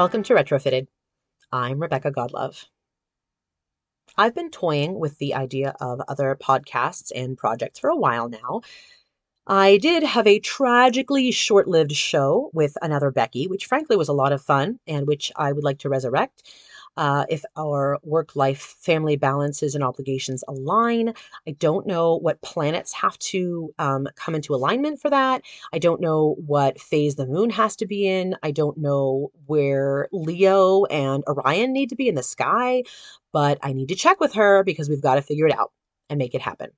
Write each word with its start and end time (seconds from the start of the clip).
Welcome 0.00 0.22
to 0.22 0.32
Retrofitted. 0.32 0.86
I'm 1.52 1.78
Rebecca 1.78 2.10
Godlove. 2.10 2.64
I've 4.16 4.34
been 4.34 4.50
toying 4.50 4.98
with 4.98 5.18
the 5.18 5.34
idea 5.34 5.76
of 5.78 6.00
other 6.08 6.38
podcasts 6.40 7.12
and 7.14 7.36
projects 7.36 7.78
for 7.78 7.90
a 7.90 7.96
while 7.96 8.30
now. 8.30 8.62
I 9.46 9.76
did 9.76 10.02
have 10.02 10.26
a 10.26 10.38
tragically 10.38 11.30
short 11.32 11.68
lived 11.68 11.92
show 11.92 12.48
with 12.54 12.78
another 12.80 13.10
Becky, 13.10 13.46
which 13.46 13.66
frankly 13.66 13.98
was 13.98 14.08
a 14.08 14.14
lot 14.14 14.32
of 14.32 14.40
fun 14.40 14.78
and 14.86 15.06
which 15.06 15.30
I 15.36 15.52
would 15.52 15.64
like 15.64 15.80
to 15.80 15.90
resurrect 15.90 16.50
uh, 16.96 17.24
if 17.28 17.44
our 17.56 17.98
work 18.02 18.36
life 18.36 18.76
family 18.80 19.16
balances 19.16 19.74
and 19.74 19.84
obligations 19.84 20.44
align. 20.48 21.14
I 21.46 21.52
don't 21.52 21.86
know 21.86 22.18
what 22.18 22.42
planets 22.42 22.92
have 22.92 23.18
to 23.18 23.72
um, 23.78 24.08
come 24.16 24.34
into 24.34 24.54
alignment 24.54 25.00
for 25.00 25.10
that. 25.10 25.42
I 25.72 25.78
don't 25.78 26.00
know 26.00 26.36
what 26.46 26.80
phase 26.80 27.14
the 27.14 27.26
moon 27.26 27.50
has 27.50 27.76
to 27.76 27.86
be 27.86 28.06
in. 28.06 28.36
I 28.42 28.50
don't 28.50 28.78
know 28.78 29.30
where 29.46 30.08
Leo 30.12 30.84
and 30.86 31.24
Orion 31.26 31.72
need 31.72 31.90
to 31.90 31.96
be 31.96 32.08
in 32.08 32.14
the 32.14 32.22
sky, 32.22 32.82
but 33.32 33.58
I 33.62 33.72
need 33.72 33.88
to 33.88 33.94
check 33.94 34.20
with 34.20 34.34
her 34.34 34.62
because 34.64 34.88
we've 34.88 35.02
got 35.02 35.14
to 35.14 35.22
figure 35.22 35.46
it 35.46 35.56
out 35.56 35.72
and 36.08 36.18
make 36.18 36.34
it 36.34 36.42
happen. 36.42 36.70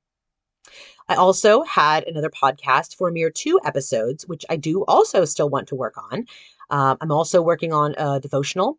I 1.08 1.16
also 1.16 1.62
had 1.62 2.04
another 2.06 2.30
podcast 2.30 2.96
for 2.96 3.10
mere 3.10 3.30
two 3.30 3.58
episodes, 3.64 4.26
which 4.28 4.44
I 4.48 4.56
do 4.56 4.84
also 4.84 5.24
still 5.24 5.48
want 5.48 5.68
to 5.68 5.74
work 5.74 5.96
on. 5.98 6.26
Um, 6.70 6.96
I'm 7.00 7.12
also 7.12 7.42
working 7.42 7.72
on 7.72 7.94
a 7.98 8.20
devotional 8.20 8.78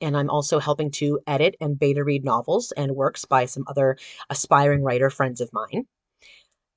and 0.00 0.16
I'm 0.16 0.30
also 0.30 0.58
helping 0.58 0.90
to 0.92 1.20
edit 1.26 1.56
and 1.60 1.78
beta 1.78 2.02
read 2.04 2.24
novels 2.24 2.72
and 2.72 2.96
works 2.96 3.24
by 3.24 3.46
some 3.46 3.64
other 3.66 3.96
aspiring 4.28 4.82
writer 4.82 5.10
friends 5.10 5.40
of 5.40 5.52
mine. 5.52 5.86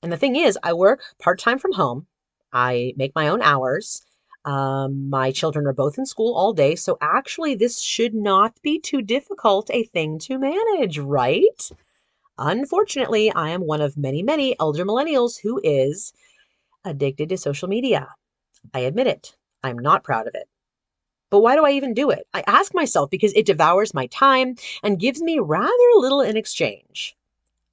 And 0.02 0.12
the 0.12 0.18
thing 0.18 0.36
is, 0.36 0.58
I 0.64 0.74
work 0.74 1.02
part 1.20 1.40
time 1.40 1.60
from 1.60 1.74
home. 1.74 2.08
I 2.52 2.94
make 2.98 3.16
my 3.16 3.30
own 3.30 3.42
hours. 3.42 4.02
Um, 4.46 5.10
my 5.10 5.32
children 5.32 5.66
are 5.68 5.74
both 5.74 5.98
in 5.98 6.06
school 6.06 6.36
all 6.36 6.52
day, 6.54 6.76
so 6.76 6.98
actually, 7.00 7.56
this 7.56 7.80
should 7.80 8.14
not 8.14 8.62
be 8.62 8.80
too 8.80 9.02
difficult 9.02 9.70
a 9.72 9.86
thing 9.86 10.20
to 10.20 10.38
manage, 10.38 10.98
right? 11.00 11.72
Unfortunately, 12.38 13.32
I 13.32 13.52
am 13.52 13.62
one 13.66 13.80
of 13.80 13.96
many, 13.96 14.22
many 14.22 14.60
elder 14.60 14.86
millennials 14.86 15.40
who 15.40 15.62
is 15.64 16.12
addicted 16.84 17.30
to 17.30 17.38
social 17.38 17.70
media. 17.70 18.10
I 18.74 18.80
admit 18.80 19.08
it. 19.08 19.36
I'm 19.64 19.80
not 19.80 20.04
proud 20.04 20.28
of 20.28 20.36
it. 20.36 20.50
But 21.34 21.40
why 21.40 21.56
do 21.56 21.66
I 21.66 21.72
even 21.72 21.96
do 21.96 22.12
it? 22.12 22.28
I 22.36 22.44
ask 22.46 22.76
myself 22.76 23.10
because 23.10 23.34
it 23.34 23.48
devours 23.48 23.96
my 23.96 24.06
time 24.06 24.54
and 24.84 25.00
gives 25.00 25.20
me 25.20 25.40
rather 25.40 25.72
little 25.96 26.22
in 26.22 26.38
exchange. 26.38 27.18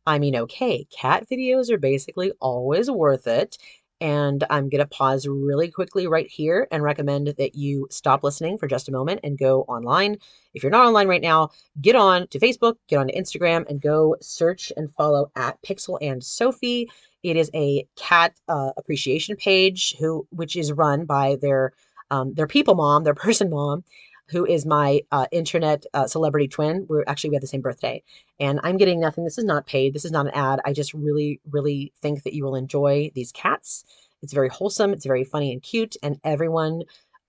I 0.07 0.19
mean, 0.19 0.35
okay, 0.35 0.87
cat 0.91 1.27
videos 1.31 1.71
are 1.71 1.77
basically 1.77 2.33
always 2.41 2.91
worth 2.91 3.27
it. 3.27 3.59
And 4.01 4.45
I'm 4.49 4.71
going 4.71 4.79
to 4.81 4.87
pause 4.87 5.29
really 5.29 5.71
quickly 5.71 6.07
right 6.07 6.27
here 6.27 6.69
and 6.71 6.83
recommend 6.83 7.35
that 7.37 7.55
you 7.55 7.87
stop 7.91 8.25
listening 8.25 8.57
for 8.57 8.67
just 8.67 8.89
a 8.89 8.93
moment 8.93 9.21
and 9.25 9.37
go 9.37 9.65
online. 9.65 10.17
If 10.55 10.63
you're 10.63 10.73
not 10.73 10.87
online 10.87 11.09
right 11.09 11.21
now, 11.21 11.51
get 11.83 11.97
on 11.97 12.29
to 12.29 12.41
Facebook, 12.41 12.77
get 12.89 12.97
on 12.97 13.09
to 13.09 13.15
Instagram, 13.15 13.69
and 13.69 13.79
go 13.79 14.17
search 14.23 14.73
and 14.75 14.91
follow 14.95 15.31
at 15.37 15.61
Pixel 15.61 15.99
and 16.01 16.25
Sophie. 16.25 16.91
It 17.23 17.37
is 17.37 17.51
a 17.55 17.87
cat 17.97 18.33
uh, 18.49 18.71
appreciation 18.79 19.37
page 19.37 19.95
who, 19.99 20.27
which 20.31 20.57
is 20.57 20.73
run 20.73 21.05
by 21.05 21.37
their 21.43 21.75
um, 22.11 22.35
their 22.35 22.47
people 22.47 22.75
mom, 22.75 23.05
their 23.05 23.15
person 23.27 23.51
mom, 23.51 23.85
who 24.31 24.47
is 24.47 24.65
my 24.65 25.03
uh, 25.11 25.27
internet 25.33 25.85
uh, 25.93 26.07
celebrity 26.07 26.49
twin. 26.49 26.87
We're 26.89 27.05
actually 27.07 27.31
we 27.31 27.37
have 27.37 27.43
the 27.43 27.49
same 27.49 27.63
birthday, 27.63 28.03
and 28.39 28.61
I'm 28.63 28.77
getting 28.77 29.01
nothing. 29.01 29.25
This 29.25 29.39
is 29.39 29.45
not 29.45 29.67
paid. 29.67 29.95
This 29.95 30.05
is 30.05 30.13
not 30.13 30.27
an 30.27 30.33
ad. 30.35 30.61
I 30.65 30.73
just 30.73 30.95
really, 30.95 31.41
really 31.51 31.93
think 32.01 32.23
that 32.23 32.35
you 32.35 32.45
will 32.45 32.55
enjoy 32.55 33.11
these 33.15 33.33
cats. 33.33 33.85
It's 34.23 34.33
very 34.33 34.49
wholesome. 34.49 34.93
It's 34.93 35.07
very 35.07 35.25
funny 35.25 35.53
and 35.53 35.63
cute, 35.63 35.97
and 36.03 36.21
everyone 36.25 36.83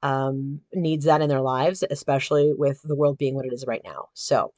um, 0.04 0.62
needs 0.74 1.06
that 1.06 1.22
in 1.22 1.30
their 1.30 1.42
lives, 1.42 1.84
especially 1.90 2.54
with 2.56 2.82
the 2.84 2.96
world 2.96 3.18
being 3.18 3.36
what 3.36 3.46
it 3.46 3.54
is 3.54 3.66
right 3.68 3.82
now. 3.84 4.10
So, 4.14 4.54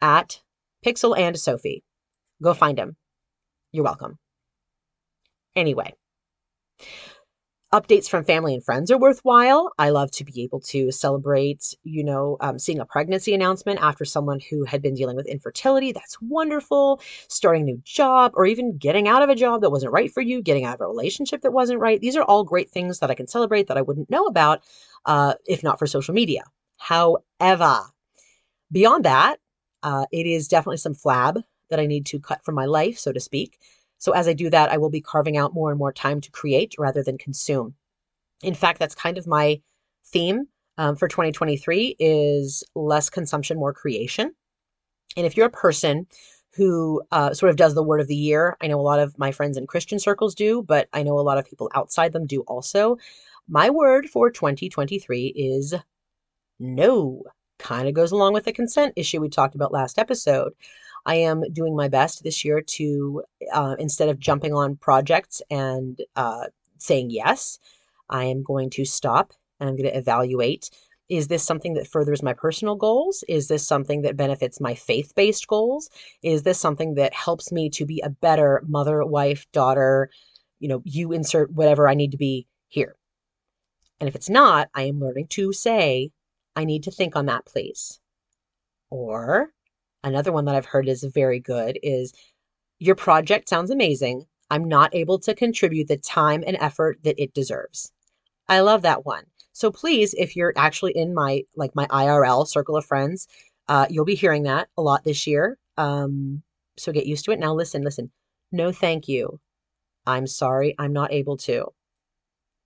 at 0.00 0.40
Pixel 0.84 1.18
and 1.18 1.38
Sophie, 1.38 1.82
go 2.42 2.54
find 2.54 2.78
them. 2.78 2.96
You're 3.72 3.84
welcome. 3.84 4.18
Anyway, 5.56 5.94
updates 7.72 8.08
from 8.08 8.24
family 8.24 8.54
and 8.54 8.64
friends 8.64 8.90
are 8.90 8.98
worthwhile. 8.98 9.72
I 9.78 9.90
love 9.90 10.10
to 10.12 10.24
be 10.24 10.42
able 10.42 10.60
to 10.60 10.90
celebrate, 10.90 11.74
you 11.84 12.02
know, 12.02 12.36
um, 12.40 12.58
seeing 12.58 12.80
a 12.80 12.84
pregnancy 12.84 13.32
announcement 13.32 13.80
after 13.80 14.04
someone 14.04 14.40
who 14.50 14.64
had 14.64 14.82
been 14.82 14.94
dealing 14.94 15.14
with 15.14 15.26
infertility. 15.26 15.92
That's 15.92 16.20
wonderful. 16.20 17.00
Starting 17.28 17.62
a 17.62 17.66
new 17.66 17.80
job 17.84 18.32
or 18.34 18.44
even 18.46 18.76
getting 18.76 19.06
out 19.06 19.22
of 19.22 19.28
a 19.28 19.36
job 19.36 19.60
that 19.60 19.70
wasn't 19.70 19.92
right 19.92 20.12
for 20.12 20.20
you, 20.20 20.42
getting 20.42 20.64
out 20.64 20.74
of 20.74 20.80
a 20.80 20.86
relationship 20.86 21.42
that 21.42 21.52
wasn't 21.52 21.80
right. 21.80 22.00
These 22.00 22.16
are 22.16 22.24
all 22.24 22.42
great 22.42 22.70
things 22.70 22.98
that 22.98 23.10
I 23.10 23.14
can 23.14 23.28
celebrate 23.28 23.68
that 23.68 23.78
I 23.78 23.82
wouldn't 23.82 24.10
know 24.10 24.26
about 24.26 24.62
uh, 25.06 25.34
if 25.46 25.62
not 25.62 25.78
for 25.78 25.86
social 25.86 26.14
media. 26.14 26.42
However, 26.76 27.82
beyond 28.72 29.04
that, 29.04 29.38
uh, 29.82 30.06
it 30.12 30.26
is 30.26 30.48
definitely 30.48 30.78
some 30.78 30.94
flab 30.94 31.42
that 31.68 31.80
I 31.80 31.86
need 31.86 32.06
to 32.06 32.18
cut 32.18 32.44
from 32.44 32.56
my 32.56 32.66
life, 32.66 32.98
so 32.98 33.12
to 33.12 33.20
speak. 33.20 33.58
So 34.00 34.12
as 34.12 34.26
I 34.26 34.32
do 34.32 34.50
that, 34.50 34.70
I 34.70 34.78
will 34.78 34.90
be 34.90 35.02
carving 35.02 35.36
out 35.36 35.54
more 35.54 35.70
and 35.70 35.78
more 35.78 35.92
time 35.92 36.20
to 36.22 36.30
create 36.30 36.74
rather 36.78 37.02
than 37.02 37.18
consume. 37.18 37.74
In 38.42 38.54
fact, 38.54 38.78
that's 38.78 38.94
kind 38.94 39.18
of 39.18 39.26
my 39.26 39.60
theme 40.06 40.48
um, 40.78 40.96
for 40.96 41.06
2023 41.06 41.96
is 41.98 42.64
less 42.74 43.10
consumption, 43.10 43.58
more 43.58 43.74
creation. 43.74 44.34
And 45.16 45.26
if 45.26 45.36
you're 45.36 45.46
a 45.46 45.50
person 45.50 46.06
who 46.54 47.02
uh, 47.12 47.34
sort 47.34 47.50
of 47.50 47.56
does 47.56 47.74
the 47.74 47.82
word 47.82 48.00
of 48.00 48.08
the 48.08 48.16
year, 48.16 48.56
I 48.60 48.66
know 48.66 48.80
a 48.80 48.82
lot 48.82 49.00
of 49.00 49.18
my 49.18 49.32
friends 49.32 49.58
in 49.58 49.66
Christian 49.66 49.98
circles 49.98 50.34
do, 50.34 50.62
but 50.62 50.88
I 50.94 51.02
know 51.02 51.18
a 51.18 51.20
lot 51.20 51.36
of 51.36 51.44
people 51.44 51.70
outside 51.74 52.12
them 52.14 52.26
do 52.26 52.40
also. 52.42 52.96
My 53.48 53.68
word 53.68 54.08
for 54.08 54.30
2023 54.30 55.26
is 55.26 55.74
no. 56.58 57.22
Kind 57.58 57.86
of 57.86 57.94
goes 57.94 58.12
along 58.12 58.32
with 58.32 58.44
the 58.44 58.52
consent 58.52 58.94
issue 58.96 59.20
we 59.20 59.28
talked 59.28 59.54
about 59.54 59.72
last 59.72 59.98
episode. 59.98 60.54
I 61.06 61.16
am 61.16 61.42
doing 61.52 61.76
my 61.76 61.88
best 61.88 62.22
this 62.22 62.44
year 62.44 62.60
to, 62.60 63.22
uh, 63.52 63.76
instead 63.78 64.08
of 64.08 64.18
jumping 64.18 64.52
on 64.52 64.76
projects 64.76 65.42
and 65.50 65.98
uh, 66.16 66.46
saying 66.78 67.10
yes, 67.10 67.58
I 68.08 68.24
am 68.24 68.42
going 68.42 68.70
to 68.70 68.84
stop 68.84 69.32
and 69.58 69.68
I'm 69.68 69.76
going 69.76 69.90
to 69.90 69.96
evaluate. 69.96 70.70
Is 71.08 71.26
this 71.26 71.42
something 71.42 71.74
that 71.74 71.88
furthers 71.88 72.22
my 72.22 72.34
personal 72.34 72.76
goals? 72.76 73.24
Is 73.28 73.48
this 73.48 73.66
something 73.66 74.02
that 74.02 74.16
benefits 74.16 74.60
my 74.60 74.74
faith 74.74 75.12
based 75.16 75.48
goals? 75.48 75.90
Is 76.22 76.44
this 76.44 76.60
something 76.60 76.94
that 76.94 77.12
helps 77.12 77.50
me 77.50 77.68
to 77.70 77.84
be 77.84 78.00
a 78.00 78.10
better 78.10 78.62
mother, 78.68 79.04
wife, 79.04 79.46
daughter? 79.52 80.10
You 80.60 80.68
know, 80.68 80.82
you 80.84 81.12
insert 81.12 81.50
whatever 81.52 81.88
I 81.88 81.94
need 81.94 82.12
to 82.12 82.16
be 82.16 82.46
here. 82.68 82.94
And 83.98 84.08
if 84.08 84.14
it's 84.14 84.30
not, 84.30 84.68
I 84.74 84.82
am 84.84 85.00
learning 85.00 85.26
to 85.30 85.52
say, 85.52 86.10
I 86.54 86.64
need 86.64 86.84
to 86.84 86.90
think 86.90 87.16
on 87.16 87.26
that, 87.26 87.44
please. 87.44 88.00
Or 88.88 89.52
Another 90.02 90.32
one 90.32 90.46
that 90.46 90.54
I've 90.54 90.66
heard 90.66 90.88
is 90.88 91.04
very 91.04 91.40
good 91.40 91.78
is 91.82 92.12
your 92.78 92.94
project 92.94 93.48
sounds 93.48 93.70
amazing. 93.70 94.24
I'm 94.50 94.64
not 94.64 94.94
able 94.94 95.18
to 95.20 95.34
contribute 95.34 95.88
the 95.88 95.98
time 95.98 96.42
and 96.46 96.56
effort 96.60 96.98
that 97.04 97.20
it 97.22 97.34
deserves. 97.34 97.92
I 98.48 98.60
love 98.60 98.82
that 98.82 99.04
one. 99.06 99.24
So 99.52 99.70
please, 99.70 100.14
if 100.14 100.36
you're 100.36 100.54
actually 100.56 100.96
in 100.96 101.14
my 101.14 101.42
like 101.54 101.74
my 101.74 101.86
IRL 101.86 102.46
circle 102.46 102.76
of 102.76 102.86
friends, 102.86 103.28
uh, 103.68 103.86
you'll 103.90 104.04
be 104.04 104.14
hearing 104.14 104.44
that 104.44 104.68
a 104.76 104.82
lot 104.82 105.04
this 105.04 105.26
year. 105.26 105.58
Um, 105.76 106.42
so 106.78 106.92
get 106.92 107.06
used 107.06 107.24
to 107.26 107.32
it. 107.32 107.38
Now 107.38 107.54
listen, 107.54 107.82
listen. 107.82 108.10
No, 108.52 108.72
thank 108.72 109.06
you. 109.06 109.38
I'm 110.06 110.26
sorry, 110.26 110.74
I'm 110.78 110.92
not 110.92 111.12
able 111.12 111.36
to. 111.38 111.66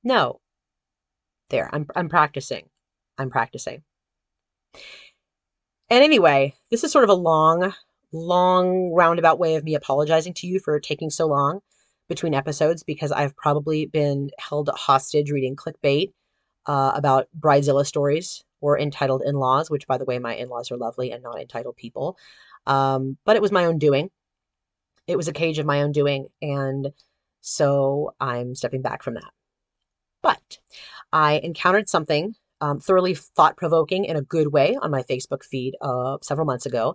No. 0.04 0.40
There, 1.50 1.68
I'm 1.72 1.86
I'm 1.96 2.08
practicing. 2.08 2.68
I'm 3.18 3.30
practicing. 3.30 3.82
And 5.90 6.02
anyway, 6.02 6.54
this 6.70 6.84
is 6.84 6.92
sort 6.92 7.04
of 7.04 7.10
a 7.10 7.14
long, 7.14 7.72
long 8.12 8.92
roundabout 8.92 9.38
way 9.38 9.56
of 9.56 9.64
me 9.64 9.74
apologizing 9.74 10.34
to 10.34 10.46
you 10.46 10.58
for 10.58 10.80
taking 10.80 11.10
so 11.10 11.26
long 11.26 11.60
between 12.08 12.34
episodes 12.34 12.82
because 12.82 13.12
I've 13.12 13.36
probably 13.36 13.86
been 13.86 14.30
held 14.38 14.70
hostage 14.74 15.30
reading 15.30 15.56
clickbait 15.56 16.12
uh, 16.66 16.92
about 16.94 17.28
bridezilla 17.38 17.86
stories 17.86 18.42
or 18.60 18.78
entitled 18.78 19.22
in-laws, 19.24 19.70
which 19.70 19.86
by 19.86 19.98
the 19.98 20.04
way, 20.04 20.18
my 20.18 20.34
in-laws 20.34 20.70
are 20.70 20.76
lovely 20.76 21.12
and 21.12 21.22
not 21.22 21.40
entitled 21.40 21.76
people. 21.76 22.16
Um, 22.66 23.18
but 23.24 23.36
it 23.36 23.42
was 23.42 23.52
my 23.52 23.66
own 23.66 23.78
doing. 23.78 24.10
It 25.06 25.16
was 25.16 25.28
a 25.28 25.34
cage 25.34 25.58
of 25.58 25.66
my 25.66 25.82
own 25.82 25.92
doing, 25.92 26.28
and 26.40 26.90
so 27.42 28.14
I'm 28.18 28.54
stepping 28.54 28.80
back 28.80 29.02
from 29.02 29.14
that. 29.14 29.30
But 30.22 30.58
I 31.12 31.34
encountered 31.34 31.90
something 31.90 32.34
um, 32.64 32.80
thoroughly 32.80 33.14
thought 33.14 33.58
provoking 33.58 34.06
in 34.06 34.16
a 34.16 34.22
good 34.22 34.48
way 34.52 34.76
on 34.80 34.90
my 34.90 35.02
Facebook 35.02 35.44
feed 35.44 35.74
uh, 35.82 36.16
several 36.22 36.46
months 36.46 36.64
ago. 36.64 36.94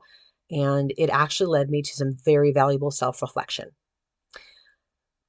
And 0.49 0.91
it 0.97 1.11
actually 1.11 1.51
led 1.51 1.69
me 1.69 1.83
to 1.83 1.95
some 1.95 2.17
very 2.25 2.51
valuable 2.51 2.89
self 2.89 3.21
reflection. 3.21 3.69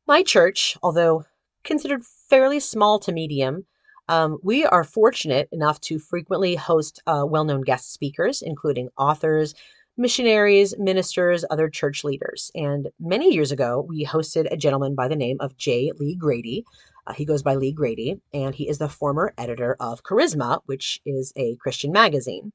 My 0.07 0.23
church, 0.23 0.79
although 0.83 1.25
considered 1.63 2.05
fairly 2.31 2.59
small 2.59 2.99
to 3.01 3.13
medium, 3.13 3.67
um, 4.09 4.39
we 4.43 4.65
are 4.65 4.83
fortunate 4.83 5.49
enough 5.53 5.79
to 5.83 5.99
frequently 5.99 6.55
host 6.57 7.03
uh, 7.07 7.25
well 7.29 7.45
known 7.45 7.61
guest 7.61 7.93
speakers, 7.93 8.41
including 8.41 8.89
authors, 8.97 9.55
missionaries, 9.99 10.75
ministers, 10.79 11.45
other 11.51 11.69
church 11.69 12.03
leaders. 12.03 12.51
And 12.55 12.89
many 12.99 13.35
years 13.35 13.53
ago, 13.53 13.85
we 13.87 14.07
hosted 14.07 14.51
a 14.51 14.57
gentleman 14.57 14.95
by 14.95 15.07
the 15.07 15.17
name 15.17 15.37
of 15.41 15.59
J. 15.59 15.93
Lee 15.99 16.17
Grady, 16.17 16.65
Uh, 17.07 17.13
he 17.13 17.25
goes 17.25 17.43
by 17.43 17.55
Lee 17.55 17.73
Grady, 17.73 18.21
and 18.33 18.55
he 18.55 18.69
is 18.69 18.79
the 18.79 18.89
former 18.89 19.33
editor 19.39 19.77
of 19.81 20.03
Charisma, 20.03 20.61
which 20.67 21.01
is 21.05 21.33
a 21.37 21.57
Christian 21.57 21.93
magazine. 21.93 22.53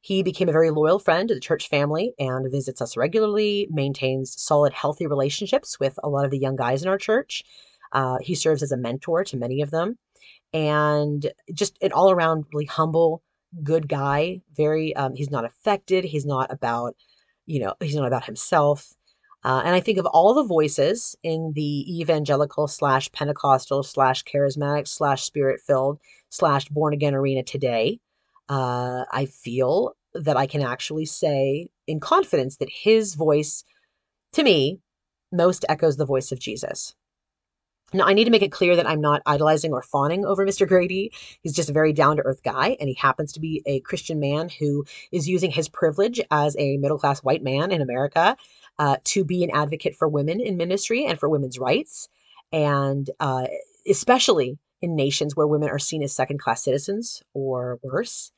He 0.00 0.22
became 0.22 0.48
a 0.48 0.52
very 0.52 0.70
loyal 0.70 1.00
friend 1.00 1.28
to 1.28 1.34
the 1.34 1.40
church 1.40 1.68
family 1.68 2.14
and 2.18 2.50
visits 2.50 2.80
us 2.80 2.96
regularly, 2.96 3.66
maintains 3.70 4.40
solid, 4.40 4.72
healthy 4.72 5.06
relationships 5.06 5.80
with 5.80 5.98
a 6.04 6.08
lot 6.08 6.24
of 6.24 6.30
the 6.30 6.38
young 6.38 6.54
guys 6.54 6.82
in 6.82 6.88
our 6.88 6.98
church. 6.98 7.42
Uh, 7.92 8.18
he 8.20 8.34
serves 8.34 8.62
as 8.62 8.70
a 8.72 8.76
mentor 8.76 9.24
to 9.24 9.36
many 9.36 9.62
of 9.62 9.70
them 9.70 9.98
and 10.52 11.32
just 11.52 11.76
an 11.82 11.92
all 11.92 12.10
around 12.10 12.44
really 12.52 12.66
humble, 12.66 13.22
good 13.62 13.88
guy. 13.88 14.40
Very, 14.54 14.94
um, 14.96 15.14
he's 15.14 15.30
not 15.30 15.44
affected. 15.44 16.04
He's 16.04 16.26
not 16.26 16.52
about, 16.52 16.94
you 17.46 17.60
know, 17.60 17.74
he's 17.80 17.96
not 17.96 18.06
about 18.06 18.24
himself. 18.24 18.92
Uh, 19.46 19.62
and 19.64 19.76
I 19.76 19.80
think 19.80 19.98
of 19.98 20.06
all 20.06 20.34
the 20.34 20.42
voices 20.42 21.14
in 21.22 21.52
the 21.54 22.00
evangelical 22.00 22.66
slash 22.66 23.12
Pentecostal 23.12 23.84
slash 23.84 24.24
charismatic 24.24 24.88
slash 24.88 25.22
spirit 25.22 25.60
filled 25.60 26.00
slash 26.30 26.68
born 26.68 26.92
again 26.92 27.14
arena 27.14 27.44
today, 27.44 28.00
uh, 28.48 29.04
I 29.12 29.26
feel 29.26 29.94
that 30.14 30.36
I 30.36 30.48
can 30.48 30.62
actually 30.62 31.06
say 31.06 31.68
in 31.86 32.00
confidence 32.00 32.56
that 32.56 32.68
his 32.68 33.14
voice, 33.14 33.62
to 34.32 34.42
me, 34.42 34.80
most 35.30 35.64
echoes 35.68 35.96
the 35.96 36.06
voice 36.06 36.32
of 36.32 36.40
Jesus. 36.40 36.96
Now, 37.92 38.04
I 38.04 38.14
need 38.14 38.24
to 38.24 38.30
make 38.30 38.42
it 38.42 38.50
clear 38.50 38.74
that 38.74 38.88
I'm 38.88 39.00
not 39.00 39.22
idolizing 39.26 39.72
or 39.72 39.80
fawning 39.80 40.26
over 40.26 40.44
Mr. 40.44 40.66
Grady. 40.66 41.12
He's 41.42 41.54
just 41.54 41.70
a 41.70 41.72
very 41.72 41.92
down 41.92 42.16
to 42.16 42.22
earth 42.22 42.42
guy, 42.42 42.76
and 42.80 42.88
he 42.88 42.96
happens 42.96 43.32
to 43.34 43.40
be 43.40 43.62
a 43.64 43.78
Christian 43.80 44.18
man 44.18 44.48
who 44.48 44.84
is 45.12 45.28
using 45.28 45.52
his 45.52 45.68
privilege 45.68 46.20
as 46.32 46.56
a 46.58 46.78
middle 46.78 46.98
class 46.98 47.20
white 47.20 47.44
man 47.44 47.70
in 47.70 47.80
America 47.80 48.36
uh, 48.80 48.96
to 49.04 49.24
be 49.24 49.44
an 49.44 49.50
advocate 49.52 49.94
for 49.94 50.08
women 50.08 50.40
in 50.40 50.56
ministry 50.56 51.06
and 51.06 51.20
for 51.20 51.28
women's 51.28 51.60
rights, 51.60 52.08
and 52.52 53.08
uh, 53.20 53.46
especially 53.88 54.58
in 54.82 54.96
nations 54.96 55.36
where 55.36 55.46
women 55.46 55.68
are 55.68 55.78
seen 55.78 56.02
as 56.02 56.12
second 56.12 56.40
class 56.40 56.64
citizens 56.64 57.22
or 57.34 57.78
worse. 57.84 58.32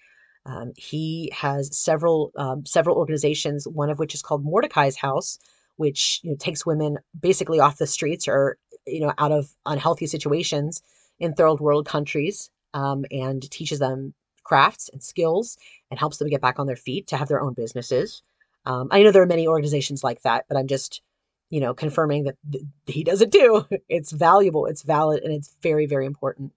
Um, 0.45 0.73
he 0.77 1.31
has 1.35 1.77
several 1.77 2.33
um, 2.37 2.67
several 2.67 2.97
organizations, 2.97 3.67
one 3.67 3.89
of 3.89 3.99
which 3.99 4.15
is 4.15 4.23
called 4.23 4.45
Mordecai's 4.45 4.97
House, 4.97 5.39
which 5.77 6.21
you 6.23 6.31
know, 6.31 6.37
takes 6.37 6.67
women 6.67 6.99
basically 7.19 7.61
off 7.61 7.79
the 7.79 7.87
streets 7.87 8.29
or 8.29 8.59
you 8.88 9.00
know 9.00 9.12
out 9.19 9.32
of 9.32 9.55
unhealthy 9.67 10.06
situations 10.06 10.82
in 11.19 11.35
third 11.35 11.61
world 11.61 11.87
countries 11.87 12.50
um, 12.75 13.05
and 13.11 13.49
teaches 13.50 13.79
them 13.79 14.14
crafts 14.44 14.88
and 14.93 15.02
skills 15.02 15.58
and 15.90 15.99
helps 15.99 16.19
them 16.19 16.29
get 16.29 16.40
back 16.40 16.58
on 16.58 16.67
their 16.67 16.76
feet 16.76 17.08
to 17.08 17.17
have 17.17 17.29
their 17.29 17.40
own 17.40 17.52
businesses. 17.52 18.23
Um, 18.64 18.88
I 18.90 19.02
know 19.02 19.11
there 19.11 19.23
are 19.23 19.26
many 19.26 19.46
organizations 19.46 20.02
like 20.02 20.23
that, 20.23 20.46
but 20.49 20.56
I'm 20.56 20.67
just 20.67 21.02
you 21.50 21.61
know 21.61 21.75
confirming 21.75 22.25
that 22.25 22.37
th- 22.50 22.64
he 22.87 23.05
does 23.05 23.20
it 23.23 23.32
too. 23.32 23.67
It's 23.88 24.12
valuable, 24.12 24.67
it's 24.67 24.82
valid, 24.82 25.23
and 25.23 25.32
it's 25.32 25.56
very 25.62 25.87
very 25.87 26.06
important. 26.06 26.52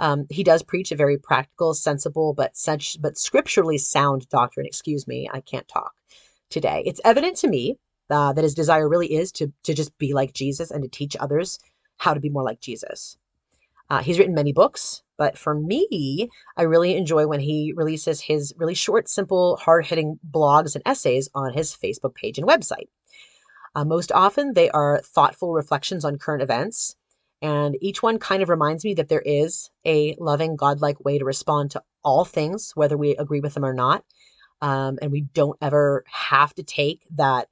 Um, 0.00 0.26
he 0.30 0.44
does 0.44 0.62
preach 0.62 0.92
a 0.92 0.96
very 0.96 1.18
practical, 1.18 1.74
sensible, 1.74 2.32
but 2.34 2.56
such 2.56 3.00
but 3.00 3.18
scripturally 3.18 3.78
sound 3.78 4.28
doctrine. 4.28 4.66
Excuse 4.66 5.08
me, 5.08 5.28
I 5.32 5.40
can't 5.40 5.66
talk 5.68 5.92
today. 6.50 6.82
It's 6.86 7.00
evident 7.04 7.36
to 7.38 7.48
me 7.48 7.78
uh, 8.10 8.32
that 8.32 8.44
his 8.44 8.54
desire 8.54 8.88
really 8.88 9.12
is 9.12 9.32
to 9.32 9.52
to 9.64 9.74
just 9.74 9.96
be 9.98 10.12
like 10.12 10.32
Jesus 10.32 10.70
and 10.70 10.82
to 10.82 10.88
teach 10.88 11.16
others 11.18 11.58
how 11.98 12.14
to 12.14 12.20
be 12.20 12.30
more 12.30 12.42
like 12.42 12.60
Jesus. 12.60 13.16
Uh, 13.90 14.02
he's 14.02 14.18
written 14.18 14.34
many 14.34 14.52
books, 14.52 15.02
but 15.16 15.38
for 15.38 15.54
me, 15.54 16.28
I 16.56 16.62
really 16.62 16.94
enjoy 16.94 17.26
when 17.26 17.40
he 17.40 17.72
releases 17.74 18.20
his 18.20 18.52
really 18.58 18.74
short, 18.74 19.08
simple, 19.08 19.56
hard 19.56 19.86
hitting 19.86 20.18
blogs 20.30 20.74
and 20.74 20.82
essays 20.84 21.28
on 21.34 21.54
his 21.54 21.74
Facebook 21.74 22.14
page 22.14 22.38
and 22.38 22.46
website. 22.46 22.88
Uh, 23.74 23.84
most 23.84 24.12
often, 24.12 24.52
they 24.52 24.70
are 24.70 25.00
thoughtful 25.02 25.52
reflections 25.52 26.04
on 26.04 26.18
current 26.18 26.42
events, 26.42 26.96
and 27.40 27.76
each 27.80 28.02
one 28.02 28.18
kind 28.18 28.42
of 28.42 28.48
reminds 28.48 28.84
me 28.84 28.94
that 28.94 29.08
there 29.08 29.22
is 29.24 29.70
a 29.86 30.16
loving, 30.18 30.56
godlike 30.56 31.02
way 31.04 31.18
to 31.18 31.24
respond 31.24 31.70
to 31.70 31.82
all 32.02 32.24
things, 32.24 32.72
whether 32.74 32.96
we 32.96 33.16
agree 33.16 33.40
with 33.40 33.54
them 33.54 33.64
or 33.64 33.74
not. 33.74 34.04
Um, 34.60 34.98
and 35.00 35.12
we 35.12 35.20
don't 35.20 35.56
ever 35.62 36.04
have 36.08 36.52
to 36.54 36.62
take 36.62 37.06
that 37.12 37.48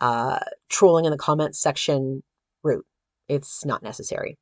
uh, 0.00 0.40
trolling 0.68 1.04
in 1.04 1.10
the 1.10 1.18
comments 1.18 1.60
section 1.60 2.22
route. 2.62 2.86
It's 3.28 3.64
not 3.64 3.82
necessary. 3.82 4.38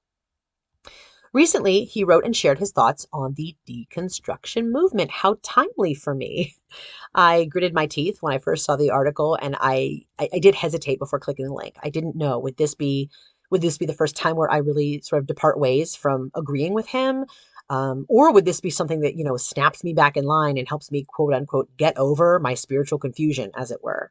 Recently, 1.35 1.85
he 1.85 2.05
wrote 2.05 2.25
and 2.25 2.35
shared 2.35 2.59
his 2.59 2.73
thoughts 2.73 3.07
on 3.13 3.35
the 3.35 3.55
deconstruction 3.69 4.71
movement. 4.71 5.11
How 5.11 5.37
timely 5.43 5.95
for 5.95 6.15
me. 6.15 6.55
I 7.15 7.45
gritted 7.45 7.75
my 7.75 7.87
teeth 7.87 8.19
when 8.21 8.33
I 8.33 8.39
first 8.39 8.65
saw 8.65 8.77
the 8.77 8.91
article 8.91 9.35
and 9.41 9.57
I, 9.61 10.03
I, 10.19 10.29
I, 10.35 10.39
did 10.39 10.55
hesitate 10.55 10.99
before 10.99 11.19
clicking 11.19 11.47
the 11.47 11.53
link. 11.53 11.77
I 11.83 11.91
didn't 11.91 12.17
know 12.17 12.39
would 12.39 12.57
this 12.57 12.75
be 12.75 13.11
would 13.51 13.63
this 13.63 13.79
be 13.79 13.87
the 13.87 13.95
first 13.95 14.17
time 14.17 14.37
where 14.37 14.51
I 14.51 14.59
really 14.59 15.01
sort 15.01 15.21
of 15.21 15.27
depart 15.27 15.59
ways 15.59 15.95
from 15.95 16.31
agreeing 16.35 16.75
with 16.75 16.87
him? 16.87 17.25
Um, 17.71 18.07
or 18.09 18.33
would 18.33 18.45
this 18.45 18.61
be 18.61 18.71
something 18.71 19.01
that, 19.01 19.17
you 19.17 19.25
know, 19.25 19.37
snaps 19.37 19.85
me 19.85 19.93
back 19.93 20.17
in 20.17 20.25
line 20.25 20.57
and 20.59 20.69
helps 20.69 20.91
me 20.91 21.05
quote 21.07 21.35
unquote 21.35 21.75
get 21.77 21.97
over 21.99 22.39
my 22.39 22.55
spiritual 22.55 22.99
confusion, 22.99 23.51
as 23.57 23.71
it 23.71 23.83
were? 23.83 24.11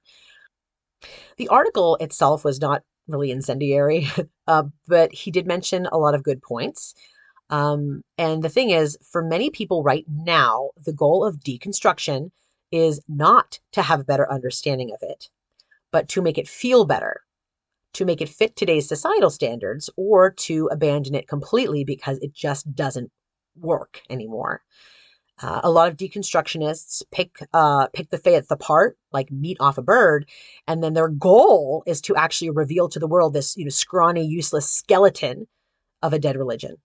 The 1.37 1.47
article 1.49 1.95
itself 1.97 2.43
was 2.43 2.59
not 2.59 2.83
really 3.07 3.31
incendiary, 3.31 4.07
uh, 4.47 4.63
but 4.87 5.13
he 5.13 5.31
did 5.31 5.47
mention 5.47 5.85
a 5.87 5.97
lot 5.97 6.15
of 6.15 6.23
good 6.23 6.41
points. 6.41 6.93
Um, 7.49 8.01
and 8.17 8.43
the 8.43 8.49
thing 8.49 8.71
is, 8.71 8.97
for 9.01 9.23
many 9.23 9.49
people 9.49 9.83
right 9.83 10.05
now, 10.09 10.71
the 10.83 10.93
goal 10.93 11.25
of 11.25 11.39
deconstruction 11.39 12.31
is 12.71 13.01
not 13.07 13.59
to 13.71 13.81
have 13.81 14.01
a 14.01 14.05
better 14.05 14.29
understanding 14.31 14.91
of 14.91 14.99
it, 15.01 15.29
but 15.91 16.09
to 16.09 16.21
make 16.21 16.37
it 16.37 16.49
feel 16.49 16.83
better, 16.85 17.21
to 17.93 18.03
make 18.03 18.21
it 18.21 18.29
fit 18.29 18.55
today's 18.55 18.89
societal 18.89 19.29
standards, 19.29 19.89
or 19.95 20.31
to 20.31 20.67
abandon 20.71 21.15
it 21.15 21.27
completely 21.27 21.85
because 21.85 22.17
it 22.19 22.33
just 22.33 22.75
doesn't 22.75 23.11
work 23.55 24.01
anymore. 24.09 24.61
Uh, 25.41 25.61
a 25.63 25.69
lot 25.69 25.87
of 25.87 25.97
deconstructionists 25.97 27.03
pick 27.11 27.37
uh, 27.53 27.87
pick 27.93 28.09
the 28.09 28.17
faith 28.17 28.47
apart 28.49 28.97
like 29.11 29.31
meat 29.31 29.57
off 29.59 29.77
a 29.77 29.83
bird, 29.83 30.27
and 30.67 30.83
then 30.83 30.93
their 30.93 31.09
goal 31.09 31.83
is 31.85 32.01
to 32.01 32.15
actually 32.15 32.49
reveal 32.49 32.89
to 32.89 32.99
the 32.99 33.07
world 33.07 33.33
this 33.33 33.55
you 33.55 33.63
know 33.63 33.69
scrawny, 33.69 34.25
useless 34.25 34.69
skeleton 34.69 35.47
of 36.01 36.13
a 36.13 36.19
dead 36.19 36.37
religion. 36.37 36.77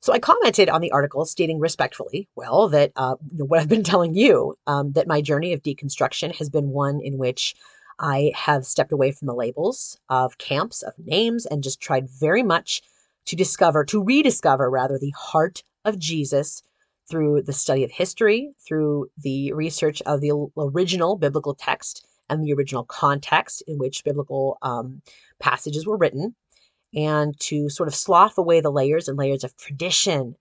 So 0.00 0.12
I 0.12 0.20
commented 0.20 0.68
on 0.68 0.80
the 0.80 0.92
article, 0.92 1.24
stating 1.24 1.58
respectfully, 1.58 2.28
well, 2.36 2.68
that 2.68 2.92
uh, 2.94 3.16
what 3.32 3.58
I've 3.58 3.68
been 3.68 3.82
telling 3.92 4.14
you, 4.14 4.56
um, 4.68 4.92
that 4.92 5.08
my 5.08 5.20
journey 5.20 5.52
of 5.52 5.62
deconstruction 5.62 6.36
has 6.36 6.48
been 6.48 6.70
one 6.70 7.00
in 7.00 7.18
which 7.18 7.56
I 7.98 8.32
have 8.36 8.66
stepped 8.66 8.92
away 8.92 9.10
from 9.10 9.26
the 9.26 9.34
labels 9.34 9.98
of 10.08 10.38
camps, 10.38 10.82
of 10.82 10.92
names, 10.98 11.46
and 11.46 11.64
just 11.64 11.80
tried 11.80 12.08
very 12.08 12.44
much 12.44 12.82
to 13.24 13.34
discover, 13.34 13.84
to 13.86 14.02
rediscover 14.02 14.70
rather, 14.70 14.98
the 14.98 15.14
heart 15.16 15.64
of 15.84 15.98
Jesus 15.98 16.62
through 17.08 17.42
the 17.42 17.52
study 17.52 17.84
of 17.84 17.90
history, 17.90 18.52
through 18.66 19.10
the 19.18 19.52
research 19.52 20.02
of 20.02 20.20
the 20.20 20.32
original 20.56 21.16
biblical 21.16 21.54
text 21.54 22.06
and 22.28 22.42
the 22.42 22.52
original 22.52 22.84
context 22.84 23.62
in 23.66 23.78
which 23.78 24.04
biblical 24.04 24.58
um, 24.62 25.00
passages 25.38 25.86
were 25.86 25.96
written, 25.96 26.34
and 26.94 27.38
to 27.40 27.68
sort 27.68 27.88
of 27.88 27.94
slough 27.94 28.38
away 28.38 28.60
the 28.60 28.70
layers 28.70 29.08
and 29.08 29.18
layers 29.18 29.44
of 29.44 29.56
tradition, 29.56 30.34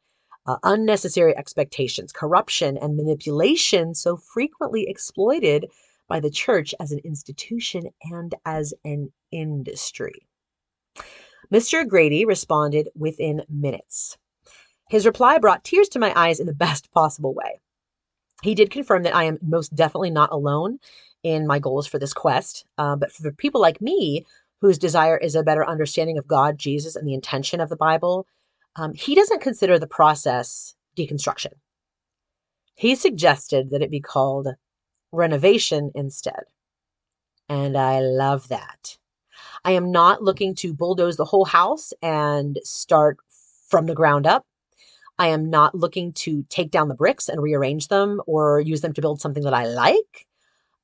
uh, 0.47 0.57
unnecessary 0.63 1.35
expectations, 1.37 2.11
corruption, 2.11 2.77
and 2.77 2.95
manipulation 2.95 3.93
so 3.93 4.17
frequently 4.17 4.87
exploited 4.87 5.69
by 6.07 6.19
the 6.19 6.29
church 6.29 6.73
as 6.79 6.91
an 6.91 6.99
institution 6.99 7.83
and 8.11 8.35
as 8.45 8.73
an 8.83 9.11
industry. 9.31 10.27
Mr. 11.51 11.87
Grady 11.87 12.25
responded 12.25 12.89
within 12.95 13.43
minutes. 13.49 14.17
His 14.89 15.05
reply 15.05 15.37
brought 15.37 15.63
tears 15.63 15.89
to 15.89 15.99
my 15.99 16.13
eyes 16.15 16.39
in 16.39 16.47
the 16.47 16.53
best 16.65 16.91
possible 16.91 17.33
way. 17.33 17.59
He 18.43 18.55
did 18.55 18.71
confirm 18.71 19.03
that 19.03 19.15
I 19.15 19.23
am 19.23 19.39
most 19.41 19.75
definitely 19.75 20.11
not 20.11 20.31
alone 20.31 20.79
in 21.23 21.47
my 21.47 21.59
goals 21.59 21.87
for 21.87 21.97
this 21.97 22.13
quest, 22.13 22.65
uh, 22.77 22.95
but 22.95 23.11
for 23.11 23.31
people 23.31 23.61
like 23.61 23.81
me 23.81 24.25
whose 24.61 24.77
desire 24.77 25.17
is 25.17 25.35
a 25.35 25.43
better 25.43 25.65
understanding 25.65 26.17
of 26.17 26.27
God, 26.27 26.57
Jesus, 26.57 26.95
and 26.95 27.07
the 27.07 27.13
intention 27.13 27.59
of 27.59 27.69
the 27.69 27.75
Bible, 27.75 28.27
um, 28.75 28.93
he 28.93 29.15
doesn't 29.15 29.41
consider 29.41 29.79
the 29.79 29.87
process 29.87 30.75
deconstruction. 30.97 31.53
He 32.75 32.95
suggested 32.95 33.69
that 33.71 33.81
it 33.81 33.89
be 33.89 34.01
called 34.01 34.49
renovation 35.11 35.91
instead. 35.95 36.43
And 37.47 37.77
I 37.77 38.01
love 38.01 38.47
that. 38.49 38.97
I 39.63 39.71
am 39.71 39.91
not 39.91 40.21
looking 40.21 40.55
to 40.55 40.73
bulldoze 40.73 41.17
the 41.17 41.25
whole 41.25 41.45
house 41.45 41.93
and 42.01 42.59
start 42.63 43.17
from 43.67 43.85
the 43.85 43.95
ground 43.95 44.27
up. 44.27 44.45
I 45.19 45.27
am 45.29 45.49
not 45.49 45.75
looking 45.75 46.13
to 46.13 46.43
take 46.49 46.71
down 46.71 46.89
the 46.89 46.95
bricks 46.95 47.29
and 47.29 47.41
rearrange 47.41 47.89
them 47.89 48.21
or 48.27 48.61
use 48.61 48.81
them 48.81 48.93
to 48.93 49.01
build 49.01 49.21
something 49.21 49.43
that 49.43 49.53
I 49.53 49.67
like. 49.67 50.27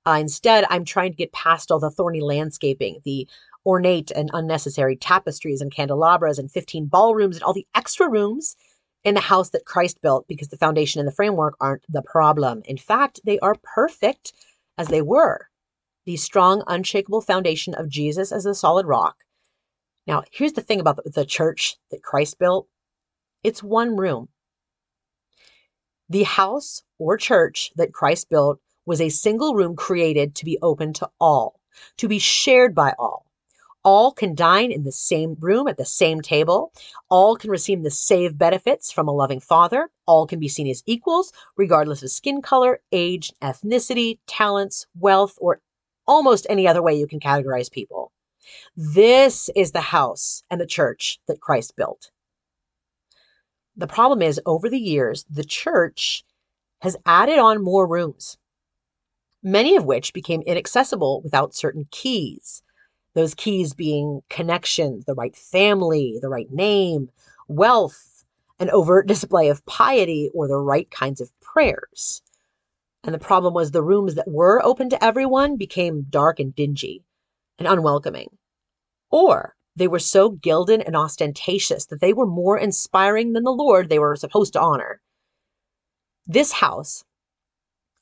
Uh, 0.08 0.18
instead, 0.22 0.66
I'm 0.70 0.86
trying 0.86 1.12
to 1.12 1.18
get 1.18 1.34
past 1.34 1.72
all 1.72 1.80
the 1.80 1.92
thorny 1.92 2.22
landscaping, 2.22 3.02
the 3.06 3.28
ornate 3.66 4.12
and 4.12 4.32
unnecessary 4.34 4.98
tapestries 4.98 5.62
and 5.62 5.74
candelabras 5.74 6.40
and 6.40 6.52
15 6.52 6.88
ballrooms 6.88 7.38
and 7.38 7.44
all 7.44 7.54
the 7.54 7.68
extra 7.76 8.10
rooms 8.10 8.58
in 9.04 9.16
the 9.16 9.22
house 9.22 9.52
that 9.52 9.66
Christ 9.66 10.02
built 10.02 10.28
because 10.28 10.50
the 10.50 10.58
foundation 10.58 11.00
and 11.00 11.08
the 11.08 11.14
framework 11.14 11.56
aren't 11.62 11.86
the 11.90 12.04
problem. 12.04 12.64
In 12.66 12.78
fact, 12.78 13.22
they 13.26 13.40
are 13.40 13.56
perfect 13.64 14.34
as 14.78 14.90
they 14.90 15.04
were. 15.04 15.50
The 16.06 16.18
strong, 16.18 16.64
unshakable 16.68 17.22
foundation 17.22 17.76
of 17.76 17.90
Jesus 17.90 18.32
as 18.32 18.46
a 18.46 18.56
solid 18.56 18.88
rock 18.88 19.18
Now, 20.08 20.24
here's 20.32 20.54
the 20.54 20.62
thing 20.62 20.80
about 20.82 21.00
the 21.06 21.26
church 21.26 21.78
that 21.92 22.04
Christ 22.04 22.40
built 22.40 22.68
it's 23.44 23.64
one 23.64 23.96
room. 23.96 24.30
The 26.10 26.24
house 26.24 26.84
or 27.00 27.18
church 27.18 27.72
that 27.76 27.94
Christ 27.94 28.30
built 28.30 28.60
was 28.86 29.02
a 29.02 29.10
single 29.10 29.56
room 29.56 29.76
created 29.76 30.36
to 30.36 30.46
be 30.46 30.58
open 30.62 30.94
to 30.94 31.10
all, 31.20 31.60
to 31.98 32.08
be 32.08 32.20
shared 32.20 32.76
by 32.76 32.94
all. 33.00 33.26
All 33.84 34.12
can 34.12 34.36
dine 34.36 34.72
in 34.72 34.84
the 34.84 34.92
same 34.92 35.36
room 35.40 35.68
at 35.68 35.78
the 35.78 35.86
same 35.86 36.22
table. 36.22 36.72
All 37.10 37.36
can 37.36 37.50
receive 37.50 37.82
the 37.82 37.90
same 37.90 38.34
benefits 38.34 38.92
from 38.92 39.08
a 39.08 39.12
loving 39.14 39.40
father. 39.40 39.90
All 40.06 40.28
can 40.28 40.40
be 40.40 40.50
seen 40.50 40.68
as 40.68 40.84
equals, 40.86 41.34
regardless 41.58 42.04
of 42.04 42.12
skin 42.12 42.44
color, 42.44 42.82
age, 42.92 43.34
ethnicity, 43.42 44.20
talents, 44.28 44.86
wealth, 45.00 45.36
or 45.40 45.62
almost 46.06 46.46
any 46.50 46.68
other 46.68 46.84
way 46.84 46.94
you 46.94 47.08
can 47.08 47.20
categorize 47.20 47.72
people. 47.72 48.12
This 48.76 49.50
is 49.56 49.72
the 49.72 49.82
house 49.82 50.44
and 50.52 50.62
the 50.62 50.68
church 50.68 51.20
that 51.28 51.42
Christ 51.42 51.76
built. 51.76 52.12
The 53.76 53.88
problem 53.88 54.22
is, 54.22 54.40
over 54.46 54.70
the 54.70 54.80
years, 54.80 55.26
the 55.30 55.44
church 55.44 56.24
has 56.80 56.98
added 57.06 57.40
on 57.40 57.64
more 57.64 57.88
rooms, 57.88 58.38
many 59.42 59.76
of 59.76 59.86
which 59.86 60.14
became 60.14 60.42
inaccessible 60.42 61.22
without 61.22 61.56
certain 61.56 61.88
keys. 61.92 62.64
Those 63.14 63.34
keys 63.34 63.74
being 63.74 64.22
connection, 64.30 65.04
the 65.06 65.16
right 65.16 65.36
family, 65.36 66.18
the 66.22 66.30
right 66.30 66.52
name, 66.52 67.10
wealth, 67.48 68.26
an 68.60 68.70
overt 68.70 69.08
display 69.14 69.50
of 69.50 69.66
piety, 69.66 70.30
or 70.34 70.48
the 70.48 70.58
right 70.58 70.90
kinds 70.92 71.22
of 71.22 71.32
prayers. 71.40 72.22
And 73.04 73.14
the 73.14 73.20
problem 73.20 73.54
was 73.54 73.72
the 73.72 73.84
rooms 73.84 74.16
that 74.16 74.30
were 74.30 74.64
open 74.64 74.90
to 74.90 75.04
everyone 75.04 75.58
became 75.58 76.08
dark 76.10 76.40
and 76.40 76.56
dingy 76.56 77.04
and 77.58 77.68
unwelcoming. 77.68 78.38
Or 79.10 79.56
they 79.76 79.88
were 79.88 80.00
so 80.00 80.32
gilded 80.32 80.82
and 80.82 80.96
ostentatious 80.96 81.86
that 81.86 82.02
they 82.02 82.14
were 82.14 82.28
more 82.28 82.58
inspiring 82.58 83.34
than 83.34 83.44
the 83.44 83.52
Lord 83.52 83.90
they 83.90 84.00
were 84.00 84.16
supposed 84.16 84.54
to 84.54 84.62
honor. 84.62 85.02
This 86.28 86.52
house 86.52 87.04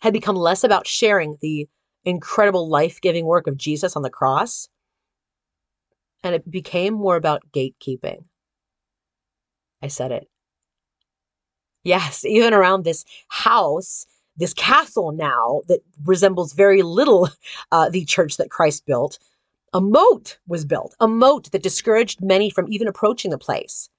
had 0.02 0.14
become 0.14 0.36
less 0.36 0.64
about 0.64 0.88
sharing 0.88 1.38
the 1.42 1.68
incredible 2.06 2.70
life 2.70 3.02
giving 3.02 3.26
work 3.26 3.48
of 3.48 3.58
Jesus 3.58 3.96
on 3.96 4.02
the 4.02 4.10
cross 4.10 4.70
and 6.24 6.36
it 6.36 6.50
became 6.50 6.94
more 6.94 7.16
about 7.16 7.44
gatekeeping. 7.52 8.26
I 9.82 9.88
said 9.88 10.12
it. 10.12 10.28
Yes, 11.84 12.26
even 12.26 12.54
around 12.54 12.84
this 12.84 13.06
house, 13.30 14.06
this 14.36 14.54
castle 14.54 15.12
now 15.12 15.62
that 15.68 15.80
resembles 16.04 16.54
very 16.54 16.82
little 16.82 17.30
uh, 17.72 17.90
the 17.90 18.06
church 18.06 18.38
that 18.38 18.52
Christ 18.52 18.86
built, 18.86 19.18
a 19.74 19.82
moat 19.82 20.40
was 20.48 20.66
built, 20.66 20.96
a 21.00 21.08
moat 21.08 21.52
that 21.52 21.64
discouraged 21.64 22.22
many 22.22 22.50
from 22.50 22.72
even 22.72 22.88
approaching 22.88 23.32
the 23.32 23.38
place. 23.38 23.90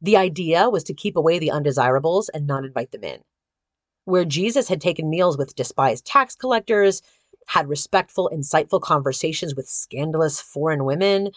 The 0.00 0.16
idea 0.16 0.68
was 0.68 0.84
to 0.84 0.94
keep 0.94 1.16
away 1.16 1.38
the 1.38 1.50
undesirables 1.50 2.28
and 2.28 2.46
not 2.46 2.64
invite 2.64 2.92
them 2.92 3.04
in. 3.04 3.20
Where 4.04 4.24
Jesus 4.24 4.68
had 4.68 4.80
taken 4.80 5.08
meals 5.08 5.38
with 5.38 5.54
despised 5.54 6.04
tax 6.04 6.34
collectors, 6.34 7.00
had 7.46 7.68
respectful, 7.68 8.30
insightful 8.32 8.80
conversations 8.80 9.54
with 9.54 9.68
scandalous 9.68 10.40
foreign 10.40 10.84
women, 10.84 11.30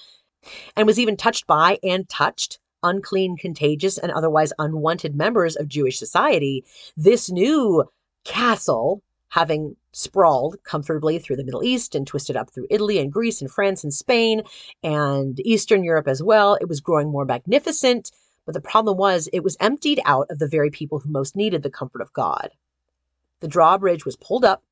and 0.75 0.87
was 0.87 0.99
even 0.99 1.17
touched 1.17 1.47
by 1.47 1.79
and 1.83 2.07
touched 2.09 2.59
unclean, 2.83 3.37
contagious, 3.37 3.97
and 3.97 4.11
otherwise 4.11 4.53
unwanted 4.59 5.15
members 5.15 5.55
of 5.55 5.67
Jewish 5.67 5.97
society, 5.97 6.63
this 6.95 7.29
new 7.29 7.83
castle, 8.23 9.01
having 9.29 9.75
sprawled 9.97 10.63
comfortably 10.63 11.17
through 11.17 11.35
the 11.35 11.43
Middle 11.43 11.63
East 11.63 11.95
and 11.95 12.05
twisted 12.05 12.37
up 12.37 12.51
through 12.51 12.67
Italy 12.69 12.99
and 12.99 13.11
Greece 13.11 13.41
and 13.41 13.49
France 13.49 13.83
and 13.83 13.91
Spain 13.91 14.43
and 14.83 15.39
Eastern 15.39 15.83
Europe 15.83 16.07
as 16.07 16.21
well, 16.21 16.53
it 16.61 16.69
was 16.69 16.81
growing 16.81 17.09
more 17.09 17.25
magnificent. 17.25 18.11
But 18.45 18.53
the 18.53 18.61
problem 18.61 18.97
was, 18.97 19.27
it 19.33 19.43
was 19.43 19.57
emptied 19.59 19.99
out 20.05 20.27
of 20.29 20.37
the 20.37 20.47
very 20.47 20.69
people 20.69 20.99
who 20.99 21.09
most 21.09 21.35
needed 21.35 21.63
the 21.63 21.71
comfort 21.71 22.01
of 22.01 22.13
God. 22.13 22.51
The 23.39 23.47
drawbridge 23.47 24.05
was 24.05 24.15
pulled 24.15 24.45
up, 24.45 24.63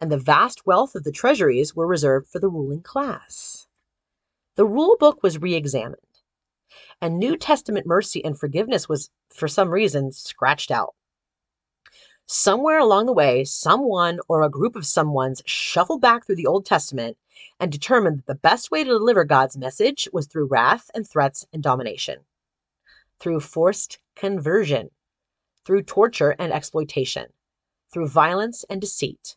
and 0.00 0.10
the 0.10 0.18
vast 0.18 0.64
wealth 0.64 0.94
of 0.94 1.02
the 1.04 1.12
treasuries 1.12 1.74
were 1.74 1.86
reserved 1.86 2.28
for 2.28 2.38
the 2.38 2.48
ruling 2.48 2.82
class. 2.82 3.66
The 4.54 4.64
rule 4.64 4.96
book 4.98 5.22
was 5.22 5.38
re 5.38 5.54
examined, 5.54 5.96
and 7.00 7.18
New 7.18 7.36
Testament 7.36 7.86
mercy 7.86 8.24
and 8.24 8.38
forgiveness 8.38 8.88
was, 8.88 9.10
for 9.28 9.48
some 9.48 9.70
reason, 9.70 10.12
scratched 10.12 10.70
out. 10.70 10.94
Somewhere 12.32 12.78
along 12.78 13.06
the 13.06 13.12
way, 13.12 13.42
someone 13.42 14.20
or 14.28 14.42
a 14.42 14.48
group 14.48 14.76
of 14.76 14.84
someones 14.84 15.42
shuffled 15.46 16.00
back 16.00 16.24
through 16.24 16.36
the 16.36 16.46
Old 16.46 16.64
Testament 16.64 17.18
and 17.58 17.72
determined 17.72 18.18
that 18.18 18.26
the 18.26 18.36
best 18.36 18.70
way 18.70 18.84
to 18.84 18.90
deliver 18.90 19.24
God's 19.24 19.56
message 19.56 20.08
was 20.12 20.28
through 20.28 20.46
wrath 20.46 20.92
and 20.94 21.04
threats 21.04 21.44
and 21.52 21.60
domination, 21.60 22.20
through 23.18 23.40
forced 23.40 23.98
conversion, 24.14 24.92
through 25.64 25.82
torture 25.82 26.36
and 26.38 26.52
exploitation, 26.52 27.32
through 27.92 28.06
violence 28.06 28.64
and 28.70 28.80
deceit. 28.80 29.36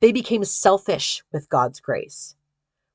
They 0.00 0.10
became 0.10 0.44
selfish 0.44 1.22
with 1.30 1.48
God's 1.48 1.78
grace, 1.78 2.34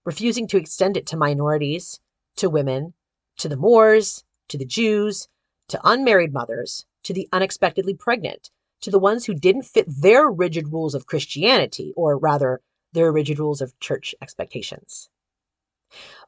refusing 0.04 0.48
to 0.48 0.58
extend 0.58 0.98
it 0.98 1.06
to 1.08 1.18
minorities, 1.18 2.02
to 2.36 2.50
women, 2.50 2.94
to 3.38 3.48
the 3.48 3.56
Moors, 3.56 4.26
to 4.50 4.58
the 4.58 4.66
Jews, 4.66 5.30
to 5.70 5.80
unmarried 5.86 6.34
mothers, 6.34 6.86
to 7.04 7.14
the 7.14 7.30
unexpectedly 7.32 7.94
pregnant, 7.94 8.52
to 8.86 8.92
the 8.92 9.00
ones 9.00 9.26
who 9.26 9.34
didn't 9.34 9.64
fit 9.64 9.86
their 9.88 10.30
rigid 10.30 10.72
rules 10.72 10.96
of 10.96 11.08
Christianity, 11.08 11.92
or 11.96 12.18
rather, 12.18 12.62
their 12.94 13.12
rigid 13.12 13.40
rules 13.40 13.62
of 13.62 13.78
church 13.80 14.16
expectations. 14.22 15.10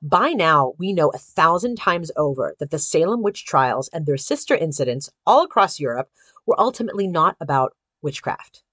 By 0.01 0.33
now, 0.33 0.73
we 0.77 0.93
know 0.93 1.09
a 1.09 1.17
thousand 1.17 1.77
times 1.77 2.11
over 2.15 2.55
that 2.59 2.71
the 2.71 2.79
Salem 2.79 3.21
witch 3.21 3.45
trials 3.45 3.89
and 3.89 4.05
their 4.05 4.17
sister 4.17 4.55
incidents 4.55 5.11
all 5.25 5.43
across 5.43 5.79
Europe 5.79 6.09
were 6.45 6.59
ultimately 6.59 7.07
not 7.07 7.35
about 7.39 7.75
witchcraft. 8.01 8.63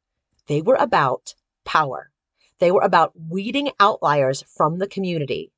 They 0.47 0.63
were 0.63 0.77
about 0.77 1.35
power. 1.65 2.11
They 2.59 2.71
were 2.71 2.83
about 2.83 3.13
weeding 3.29 3.71
outliers 3.81 4.43
from 4.43 4.79
the 4.79 4.87
community. 4.87 5.53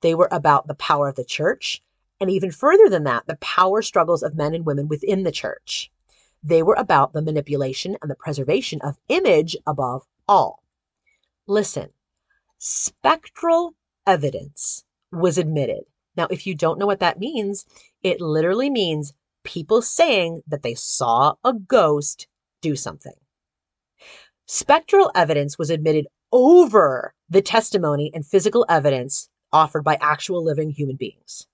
They 0.00 0.14
were 0.14 0.28
about 0.32 0.66
the 0.66 0.74
power 0.74 1.08
of 1.08 1.16
the 1.16 1.24
church, 1.24 1.82
and 2.20 2.30
even 2.30 2.50
further 2.50 2.88
than 2.88 3.04
that, 3.04 3.26
the 3.26 3.36
power 3.36 3.82
struggles 3.82 4.22
of 4.22 4.34
men 4.34 4.54
and 4.54 4.66
women 4.66 4.88
within 4.88 5.22
the 5.22 5.32
church. 5.32 5.91
They 6.42 6.62
were 6.62 6.74
about 6.74 7.12
the 7.12 7.22
manipulation 7.22 7.96
and 8.02 8.10
the 8.10 8.16
preservation 8.16 8.80
of 8.82 8.98
image 9.08 9.56
above 9.66 10.02
all. 10.26 10.62
Listen, 11.46 11.90
spectral 12.58 13.74
evidence 14.06 14.84
was 15.12 15.38
admitted. 15.38 15.84
Now, 16.16 16.26
if 16.30 16.46
you 16.46 16.54
don't 16.54 16.78
know 16.78 16.86
what 16.86 17.00
that 17.00 17.20
means, 17.20 17.64
it 18.02 18.20
literally 18.20 18.70
means 18.70 19.14
people 19.44 19.82
saying 19.82 20.42
that 20.46 20.62
they 20.62 20.74
saw 20.74 21.34
a 21.44 21.52
ghost 21.52 22.26
do 22.60 22.76
something. 22.76 23.14
Spectral 24.46 25.10
evidence 25.14 25.58
was 25.58 25.70
admitted 25.70 26.06
over 26.32 27.14
the 27.28 27.42
testimony 27.42 28.10
and 28.14 28.26
physical 28.26 28.66
evidence 28.68 29.28
offered 29.52 29.82
by 29.82 29.96
actual 30.00 30.42
living 30.42 30.70
human 30.70 30.96
beings. 30.96 31.46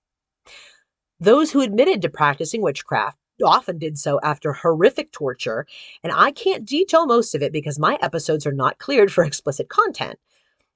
Those 1.19 1.51
who 1.51 1.61
admitted 1.61 2.01
to 2.01 2.09
practicing 2.09 2.61
witchcraft 2.61 3.18
often 3.43 3.77
did 3.77 3.97
so 3.97 4.19
after 4.23 4.53
horrific 4.53 5.11
torture, 5.11 5.65
and 6.03 6.13
I 6.13 6.31
can't 6.31 6.65
detail 6.65 7.05
most 7.05 7.35
of 7.35 7.41
it 7.41 7.51
because 7.51 7.79
my 7.79 7.97
episodes 8.01 8.45
are 8.45 8.51
not 8.51 8.77
cleared 8.79 9.11
for 9.11 9.23
explicit 9.25 9.69
content. 9.69 10.19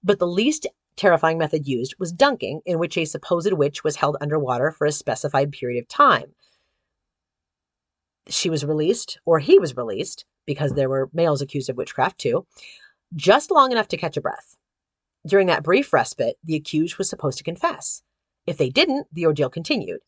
But 0.03 0.19
the 0.19 0.27
least 0.27 0.67
terrifying 0.95 1.37
method 1.37 1.67
used 1.67 1.95
was 1.99 2.11
dunking, 2.11 2.61
in 2.65 2.79
which 2.79 2.97
a 2.97 3.05
supposed 3.05 3.53
witch 3.53 3.83
was 3.83 3.95
held 3.95 4.17
underwater 4.21 4.71
for 4.71 4.85
a 4.85 4.91
specified 4.91 5.51
period 5.51 5.81
of 5.81 5.87
time. 5.87 6.33
She 8.27 8.49
was 8.49 8.65
released, 8.65 9.19
or 9.25 9.39
he 9.39 9.59
was 9.59 9.75
released, 9.75 10.25
because 10.45 10.73
there 10.73 10.89
were 10.89 11.09
males 11.13 11.41
accused 11.41 11.69
of 11.69 11.77
witchcraft 11.77 12.19
too, 12.19 12.45
just 13.15 13.51
long 13.51 13.71
enough 13.71 13.87
to 13.89 13.97
catch 13.97 14.17
a 14.17 14.21
breath. 14.21 14.55
During 15.25 15.47
that 15.47 15.63
brief 15.63 15.93
respite, 15.93 16.37
the 16.43 16.55
accused 16.55 16.97
was 16.97 17.09
supposed 17.09 17.37
to 17.37 17.43
confess. 17.43 18.03
If 18.45 18.57
they 18.57 18.69
didn't, 18.69 19.07
the 19.13 19.25
ordeal 19.25 19.49
continued. 19.49 20.01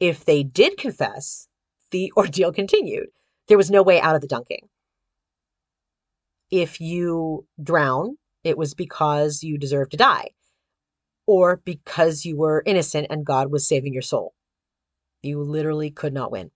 If 0.00 0.24
they 0.24 0.42
did 0.42 0.76
confess, 0.76 1.48
the 1.90 2.12
ordeal 2.16 2.52
continued. 2.52 3.08
There 3.48 3.58
was 3.58 3.70
no 3.70 3.82
way 3.82 4.00
out 4.00 4.14
of 4.14 4.20
the 4.20 4.28
dunking. 4.28 4.68
If 6.50 6.80
you 6.80 7.46
drown, 7.62 8.16
it 8.42 8.56
was 8.56 8.74
because 8.74 9.42
you 9.42 9.58
deserved 9.58 9.92
to 9.92 9.96
die, 9.96 10.30
or 11.26 11.56
because 11.64 12.24
you 12.24 12.36
were 12.36 12.62
innocent 12.66 13.08
and 13.10 13.24
God 13.24 13.50
was 13.50 13.66
saving 13.66 13.92
your 13.92 14.02
soul. 14.02 14.34
You 15.22 15.42
literally 15.42 15.90
could 15.90 16.12
not 16.12 16.30
win. 16.30 16.50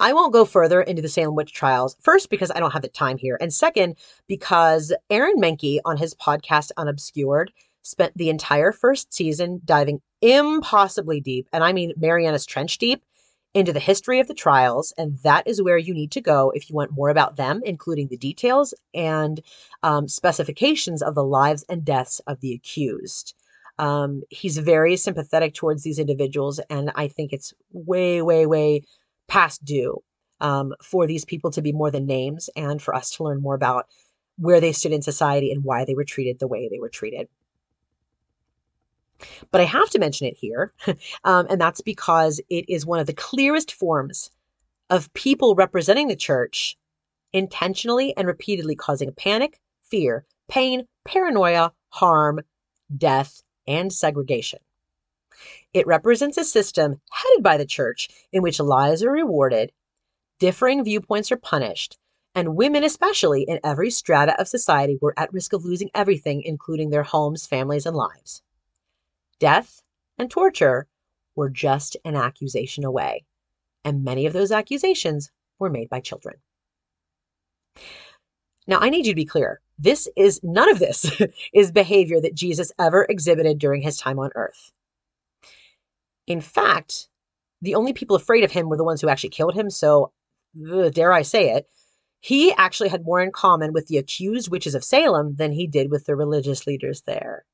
I 0.00 0.12
won't 0.12 0.32
go 0.32 0.44
further 0.44 0.82
into 0.82 1.02
the 1.02 1.08
Salem 1.08 1.36
witch 1.36 1.52
trials. 1.52 1.96
First, 2.00 2.30
because 2.30 2.50
I 2.50 2.58
don't 2.58 2.72
have 2.72 2.82
the 2.82 2.88
time 2.88 3.16
here. 3.16 3.38
And 3.40 3.52
second, 3.52 3.96
because 4.26 4.92
Aaron 5.08 5.36
Mahnke 5.36 5.78
on 5.84 5.96
his 5.96 6.14
podcast 6.14 6.72
Unobscured 6.76 7.52
spent 7.84 8.16
the 8.16 8.30
entire 8.30 8.72
first 8.72 9.14
season 9.14 9.60
diving 9.64 10.00
impossibly 10.20 11.20
deep, 11.20 11.48
and 11.52 11.62
I 11.62 11.72
mean 11.72 11.92
Marianas 11.96 12.46
Trench 12.46 12.78
deep, 12.78 13.04
into 13.54 13.72
the 13.72 13.80
history 13.80 14.18
of 14.18 14.26
the 14.26 14.34
trials. 14.34 14.92
And 14.98 15.16
that 15.18 15.46
is 15.46 15.62
where 15.62 15.78
you 15.78 15.94
need 15.94 16.10
to 16.12 16.20
go 16.20 16.50
if 16.54 16.68
you 16.68 16.74
want 16.74 16.90
more 16.90 17.08
about 17.08 17.36
them, 17.36 17.62
including 17.64 18.08
the 18.08 18.16
details 18.16 18.74
and 18.92 19.40
um, 19.82 20.08
specifications 20.08 21.02
of 21.02 21.14
the 21.14 21.22
lives 21.24 21.64
and 21.68 21.84
deaths 21.84 22.20
of 22.26 22.40
the 22.40 22.52
accused. 22.52 23.34
Um, 23.78 24.22
he's 24.30 24.58
very 24.58 24.96
sympathetic 24.96 25.54
towards 25.54 25.82
these 25.82 25.98
individuals, 25.98 26.58
and 26.70 26.90
I 26.94 27.08
think 27.08 27.32
it's 27.32 27.52
way, 27.72 28.22
way, 28.22 28.46
way 28.46 28.82
past 29.28 29.64
due 29.64 30.02
um, 30.40 30.74
for 30.82 31.06
these 31.06 31.24
people 31.24 31.50
to 31.52 31.62
be 31.62 31.72
more 31.72 31.90
than 31.90 32.06
names 32.06 32.50
and 32.56 32.80
for 32.80 32.94
us 32.94 33.10
to 33.12 33.24
learn 33.24 33.40
more 33.40 33.54
about 33.54 33.86
where 34.36 34.60
they 34.60 34.72
stood 34.72 34.92
in 34.92 35.02
society 35.02 35.52
and 35.52 35.64
why 35.64 35.84
they 35.84 35.94
were 35.94 36.04
treated 36.04 36.38
the 36.38 36.48
way 36.48 36.68
they 36.68 36.78
were 36.78 36.88
treated. 36.88 37.28
But 39.50 39.60
I 39.60 39.64
have 39.64 39.90
to 39.90 39.98
mention 39.98 40.26
it 40.26 40.36
here, 40.36 40.72
um, 41.24 41.46
and 41.48 41.60
that's 41.60 41.80
because 41.80 42.40
it 42.50 42.68
is 42.68 42.86
one 42.86 42.98
of 42.98 43.06
the 43.06 43.12
clearest 43.12 43.72
forms 43.72 44.30
of 44.90 45.12
people 45.14 45.54
representing 45.54 46.08
the 46.08 46.16
church 46.16 46.76
intentionally 47.32 48.16
and 48.16 48.26
repeatedly 48.28 48.76
causing 48.76 49.12
panic, 49.12 49.60
fear, 49.82 50.24
pain, 50.48 50.86
paranoia, 51.04 51.72
harm, 51.88 52.40
death, 52.96 53.42
and 53.66 53.92
segregation. 53.92 54.60
It 55.72 55.86
represents 55.88 56.38
a 56.38 56.44
system 56.44 57.00
headed 57.10 57.42
by 57.42 57.56
the 57.56 57.66
church 57.66 58.08
in 58.32 58.42
which 58.42 58.60
lies 58.60 59.02
are 59.02 59.10
rewarded, 59.10 59.72
differing 60.38 60.84
viewpoints 60.84 61.32
are 61.32 61.36
punished, 61.36 61.98
and 62.36 62.56
women, 62.56 62.84
especially 62.84 63.42
in 63.42 63.58
every 63.64 63.90
strata 63.90 64.38
of 64.40 64.46
society, 64.46 64.96
were 65.00 65.14
at 65.16 65.32
risk 65.32 65.52
of 65.52 65.64
losing 65.64 65.90
everything, 65.94 66.42
including 66.42 66.90
their 66.90 67.02
homes, 67.02 67.46
families, 67.46 67.86
and 67.86 67.96
lives. 67.96 68.42
Death 69.38 69.82
and 70.18 70.30
torture 70.30 70.86
were 71.34 71.50
just 71.50 71.96
an 72.04 72.16
accusation 72.16 72.84
away, 72.84 73.24
and 73.84 74.04
many 74.04 74.26
of 74.26 74.32
those 74.32 74.52
accusations 74.52 75.30
were 75.58 75.70
made 75.70 75.88
by 75.88 76.00
children. 76.00 76.36
Now, 78.66 78.78
I 78.80 78.88
need 78.88 79.06
you 79.06 79.12
to 79.12 79.16
be 79.16 79.24
clear. 79.24 79.60
This 79.78 80.08
is 80.16 80.40
none 80.42 80.70
of 80.70 80.78
this 80.78 81.10
is 81.52 81.72
behavior 81.72 82.20
that 82.20 82.34
Jesus 82.34 82.72
ever 82.78 83.04
exhibited 83.08 83.58
during 83.58 83.82
his 83.82 83.98
time 83.98 84.18
on 84.18 84.30
earth. 84.34 84.72
In 86.26 86.40
fact, 86.40 87.08
the 87.60 87.74
only 87.74 87.92
people 87.92 88.16
afraid 88.16 88.44
of 88.44 88.52
him 88.52 88.68
were 88.68 88.76
the 88.76 88.84
ones 88.84 89.00
who 89.00 89.08
actually 89.08 89.30
killed 89.30 89.54
him. 89.54 89.68
So, 89.70 90.12
dare 90.92 91.12
I 91.12 91.22
say 91.22 91.50
it, 91.50 91.68
he 92.20 92.52
actually 92.52 92.88
had 92.88 93.04
more 93.04 93.20
in 93.20 93.32
common 93.32 93.72
with 93.72 93.88
the 93.88 93.98
accused 93.98 94.50
witches 94.50 94.74
of 94.74 94.84
Salem 94.84 95.34
than 95.36 95.52
he 95.52 95.66
did 95.66 95.90
with 95.90 96.06
the 96.06 96.16
religious 96.16 96.66
leaders 96.66 97.02
there. 97.02 97.44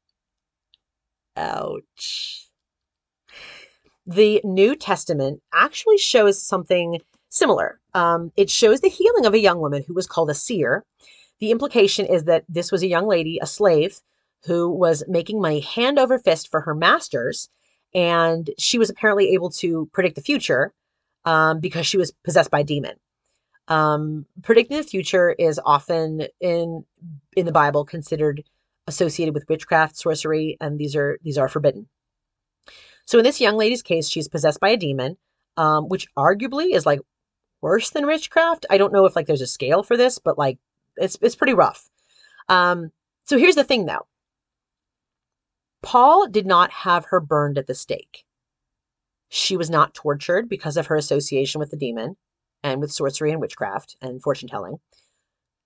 Ouch. 1.36 2.48
The 4.06 4.40
New 4.44 4.74
Testament 4.74 5.40
actually 5.54 5.98
shows 5.98 6.42
something 6.42 7.00
similar. 7.28 7.80
Um, 7.94 8.32
it 8.36 8.50
shows 8.50 8.80
the 8.80 8.88
healing 8.88 9.26
of 9.26 9.34
a 9.34 9.38
young 9.38 9.60
woman 9.60 9.84
who 9.86 9.94
was 9.94 10.06
called 10.06 10.30
a 10.30 10.34
seer. 10.34 10.84
The 11.38 11.50
implication 11.50 12.06
is 12.06 12.24
that 12.24 12.44
this 12.48 12.72
was 12.72 12.82
a 12.82 12.88
young 12.88 13.06
lady, 13.06 13.38
a 13.40 13.46
slave, 13.46 14.00
who 14.44 14.68
was 14.68 15.04
making 15.06 15.40
money 15.40 15.60
hand 15.60 15.98
over 15.98 16.18
fist 16.18 16.50
for 16.50 16.62
her 16.62 16.74
masters. 16.74 17.48
And 17.94 18.50
she 18.58 18.78
was 18.78 18.90
apparently 18.90 19.30
able 19.34 19.50
to 19.50 19.88
predict 19.92 20.16
the 20.16 20.22
future 20.22 20.72
um, 21.24 21.60
because 21.60 21.86
she 21.86 21.98
was 21.98 22.12
possessed 22.24 22.50
by 22.50 22.60
a 22.60 22.64
demon. 22.64 22.96
Um, 23.68 24.26
predicting 24.42 24.76
the 24.76 24.82
future 24.82 25.30
is 25.30 25.60
often 25.64 26.26
in 26.40 26.84
in 27.36 27.46
the 27.46 27.52
Bible 27.52 27.84
considered 27.84 28.42
associated 28.90 29.34
with 29.34 29.48
witchcraft, 29.48 29.96
sorcery, 29.96 30.56
and 30.60 30.78
these 30.78 30.94
are 30.96 31.18
these 31.22 31.38
are 31.38 31.48
forbidden. 31.48 31.88
So 33.06 33.18
in 33.18 33.24
this 33.24 33.40
young 33.40 33.56
lady's 33.56 33.82
case, 33.82 34.08
she's 34.08 34.28
possessed 34.28 34.60
by 34.60 34.70
a 34.70 34.76
demon, 34.76 35.16
um, 35.56 35.88
which 35.88 36.06
arguably 36.16 36.74
is 36.74 36.86
like 36.86 37.00
worse 37.62 37.90
than 37.90 38.06
witchcraft. 38.06 38.66
I 38.68 38.78
don't 38.78 38.92
know 38.92 39.06
if 39.06 39.16
like 39.16 39.26
there's 39.26 39.40
a 39.40 39.46
scale 39.46 39.82
for 39.82 39.96
this, 39.96 40.18
but 40.18 40.38
like 40.38 40.58
it's 40.96 41.16
it's 41.22 41.36
pretty 41.36 41.54
rough. 41.54 41.88
Um, 42.48 42.90
so 43.24 43.38
here's 43.38 43.54
the 43.54 43.64
thing 43.64 43.86
though. 43.86 44.06
Paul 45.82 46.28
did 46.28 46.46
not 46.46 46.70
have 46.70 47.06
her 47.06 47.20
burned 47.20 47.58
at 47.58 47.66
the 47.66 47.74
stake. 47.74 48.24
She 49.28 49.56
was 49.56 49.70
not 49.70 49.94
tortured 49.94 50.48
because 50.48 50.76
of 50.76 50.88
her 50.88 50.96
association 50.96 51.60
with 51.60 51.70
the 51.70 51.76
demon 51.76 52.16
and 52.62 52.80
with 52.80 52.92
sorcery 52.92 53.30
and 53.30 53.40
witchcraft 53.40 53.96
and 54.02 54.20
fortune 54.20 54.48
telling. 54.48 54.80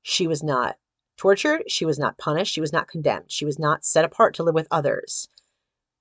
She 0.03 0.27
was 0.27 0.43
not 0.43 0.77
tortured. 1.17 1.65
She 1.69 1.85
was 1.85 1.99
not 1.99 2.19
punished. 2.19 2.53
She 2.53 2.61
was 2.61 2.73
not 2.73 2.89
condemned. 2.89 3.31
She 3.31 3.45
was 3.45 3.59
not 3.59 3.85
set 3.85 4.05
apart 4.05 4.35
to 4.35 4.43
live 4.43 4.55
with 4.55 4.69
others. 4.71 5.29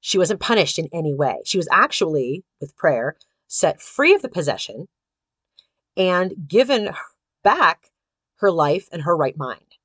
She 0.02 0.18
wasn't 0.18 0.40
punished 0.40 0.80
in 0.80 0.90
any 0.92 1.14
way. 1.14 1.38
She 1.46 1.58
was 1.58 1.68
actually, 1.72 2.44
with 2.60 2.76
prayer, 2.76 3.16
set 3.48 3.82
free 3.82 4.14
of 4.14 4.22
the 4.22 4.30
possession 4.30 4.88
and 5.96 6.34
given 6.48 6.90
back 7.44 7.92
her 8.38 8.52
life 8.52 8.90
and 8.92 9.02
her 9.04 9.16
right 9.16 9.38
mind. 9.38 9.78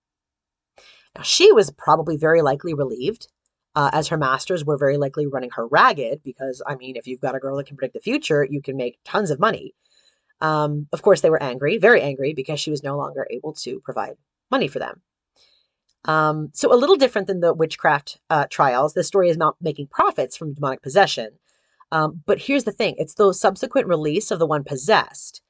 Now, 1.15 1.23
she 1.23 1.53
was 1.53 1.71
probably 1.71 2.17
very 2.17 2.43
likely 2.43 2.75
relieved, 2.75 3.29
uh, 3.75 3.91
as 3.93 4.09
her 4.09 4.17
masters 4.17 4.65
were 4.65 4.79
very 4.79 4.97
likely 4.97 5.27
running 5.27 5.51
her 5.51 5.67
ragged, 5.67 6.23
because, 6.25 6.63
I 6.67 6.75
mean, 6.75 6.97
if 6.97 7.07
you've 7.07 7.21
got 7.21 7.37
a 7.37 7.39
girl 7.39 7.57
that 7.57 7.67
can 7.67 7.77
predict 7.77 7.95
the 7.95 8.01
future, 8.01 8.45
you 8.45 8.63
can 8.63 8.77
make 8.77 8.99
tons 9.05 9.31
of 9.31 9.39
money. 9.39 9.75
Um, 10.41 10.89
of 10.93 11.03
course, 11.03 11.21
they 11.21 11.31
were 11.31 11.43
angry, 11.43 11.79
very 11.79 12.01
angry, 12.03 12.35
because 12.35 12.59
she 12.59 12.71
was 12.71 12.83
no 12.83 12.97
longer 12.97 13.27
able 13.31 13.53
to 13.55 13.81
provide 13.81 14.17
money 14.51 14.69
for 14.69 14.79
them. 14.79 15.03
Um, 16.09 16.51
so, 16.55 16.73
a 16.73 16.77
little 16.77 16.97
different 16.97 17.29
than 17.29 17.41
the 17.41 17.55
witchcraft 17.55 18.19
uh, 18.31 18.47
trials, 18.51 18.95
the 18.95 19.05
story 19.05 19.29
is 19.29 19.37
about 19.37 19.57
making 19.61 19.87
profits 19.89 20.37
from 20.37 20.55
demonic 20.55 20.83
possession. 20.83 21.31
Um, 21.93 22.23
but 22.27 22.41
here's 22.41 22.65
the 22.65 22.73
thing 22.73 22.97
it's 22.99 23.15
the 23.15 23.33
subsequent 23.33 23.87
release 23.87 24.33
of 24.33 24.41
the 24.41 24.47
one 24.47 24.65
possessed 24.65 25.43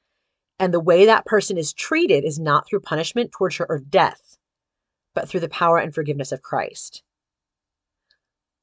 and 0.59 0.73
the 0.73 0.79
way 0.79 1.05
that 1.05 1.25
person 1.25 1.57
is 1.57 1.73
treated 1.73 2.25
is 2.25 2.37
not 2.37 2.67
through 2.67 2.81
punishment, 2.81 3.31
torture, 3.31 3.65
or 3.69 3.79
death, 3.79 4.37
but 5.15 5.29
through 5.29 5.39
the 5.39 5.49
power 5.49 5.77
and 5.77 5.95
forgiveness 5.95 6.33
of 6.33 6.41
Christ. 6.41 7.01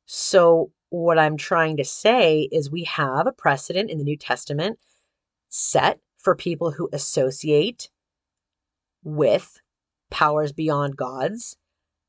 So, 0.04 0.70
what 0.90 1.18
I'm 1.18 1.38
trying 1.38 1.78
to 1.78 1.84
say 1.84 2.48
is 2.52 2.70
we 2.70 2.84
have 2.84 3.26
a 3.26 3.32
precedent 3.32 3.90
in 3.90 3.98
the 3.98 4.04
New 4.04 4.16
Testament 4.16 4.78
set 5.48 5.98
for 6.18 6.36
people 6.36 6.70
who 6.70 6.88
associate 6.92 7.88
with 9.02 9.58
powers 10.10 10.52
beyond 10.52 10.96
God's, 10.96 11.56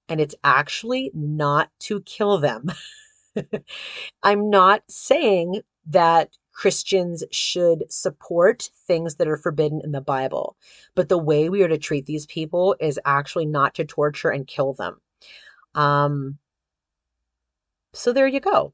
and 0.09 0.19
it's 0.21 0.35
actually 0.43 1.11
not 1.13 1.69
to 1.79 2.01
kill 2.01 2.37
them. 2.37 2.71
I'm 4.23 4.49
not 4.49 4.83
saying 4.89 5.61
that 5.87 6.29
Christians 6.53 7.23
should 7.31 7.85
support 7.91 8.71
things 8.87 9.15
that 9.15 9.27
are 9.27 9.37
forbidden 9.37 9.79
in 9.83 9.91
the 9.91 10.01
Bible. 10.01 10.57
But 10.95 11.07
the 11.07 11.17
way 11.17 11.49
we 11.49 11.61
are 11.61 11.67
to 11.67 11.77
treat 11.77 12.07
these 12.07 12.25
people 12.25 12.75
is 12.79 12.99
actually 13.05 13.45
not 13.45 13.75
to 13.75 13.85
torture 13.85 14.29
and 14.29 14.47
kill 14.47 14.73
them. 14.73 14.99
Um, 15.75 16.39
so 17.93 18.11
there 18.11 18.27
you 18.27 18.39
go. 18.39 18.73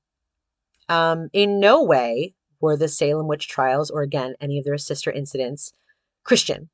Um, 0.87 1.29
in 1.33 1.59
no 1.59 1.83
way 1.83 2.35
were 2.61 2.77
the 2.77 2.87
Salem 2.87 3.27
witch 3.27 3.49
trials, 3.49 3.91
or 3.91 4.01
again, 4.01 4.35
any 4.39 4.59
of 4.59 4.65
their 4.65 4.77
sister 4.77 5.11
incidents, 5.11 5.73
Christian. 6.23 6.69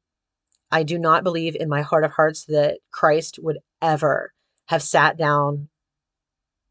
I 0.71 0.83
do 0.83 0.99
not 0.99 1.23
believe 1.23 1.55
in 1.55 1.69
my 1.69 1.81
heart 1.81 2.03
of 2.03 2.11
hearts 2.11 2.45
that 2.45 2.77
Christ 2.91 3.39
would 3.41 3.57
ever 3.81 4.31
have 4.69 4.83
sat 4.83 5.17
down 5.17 5.67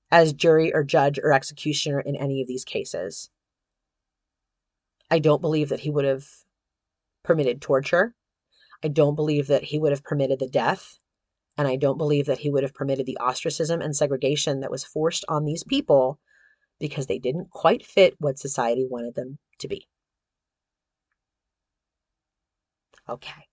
as 0.09 0.33
jury 0.33 0.73
or 0.73 0.85
judge 0.85 1.19
or 1.19 1.33
executioner 1.33 1.99
in 1.99 2.15
any 2.15 2.41
of 2.41 2.47
these 2.47 2.65
cases. 2.65 3.29
I 5.11 5.19
don't 5.19 5.41
believe 5.41 5.71
that 5.71 5.81
he 5.81 5.91
would 5.91 6.05
have 6.05 6.25
permitted 7.25 7.61
torture. 7.61 8.15
I 8.85 8.89
don't 8.89 9.17
believe 9.17 9.49
that 9.49 9.65
he 9.65 9.81
would 9.81 9.91
have 9.91 10.05
permitted 10.05 10.39
the 10.39 10.47
death. 10.47 11.01
And 11.57 11.67
I 11.67 11.75
don't 11.75 11.99
believe 11.99 12.27
that 12.27 12.39
he 12.39 12.51
would 12.51 12.63
have 12.63 12.73
permitted 12.73 13.05
the 13.05 13.19
ostracism 13.19 13.81
and 13.81 13.97
segregation 13.97 14.61
that 14.61 14.71
was 14.71 14.85
forced 14.85 15.25
on 15.29 15.45
these 15.45 15.65
people 15.65 16.21
because 16.79 17.09
they 17.09 17.19
didn't 17.19 17.51
quite 17.51 17.85
fit 17.85 18.15
what 18.21 18.39
society 18.39 18.87
wanted 18.89 19.17
them 19.17 19.39
to 19.59 19.67
be. 19.67 19.89
Okay. 23.09 23.49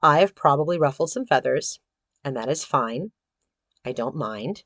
I 0.00 0.20
have 0.20 0.36
probably 0.36 0.78
ruffled 0.78 1.10
some 1.10 1.26
feathers, 1.26 1.80
and 2.22 2.36
that 2.36 2.48
is 2.48 2.64
fine. 2.64 3.10
I 3.84 3.92
don't 3.92 4.16
mind. 4.16 4.64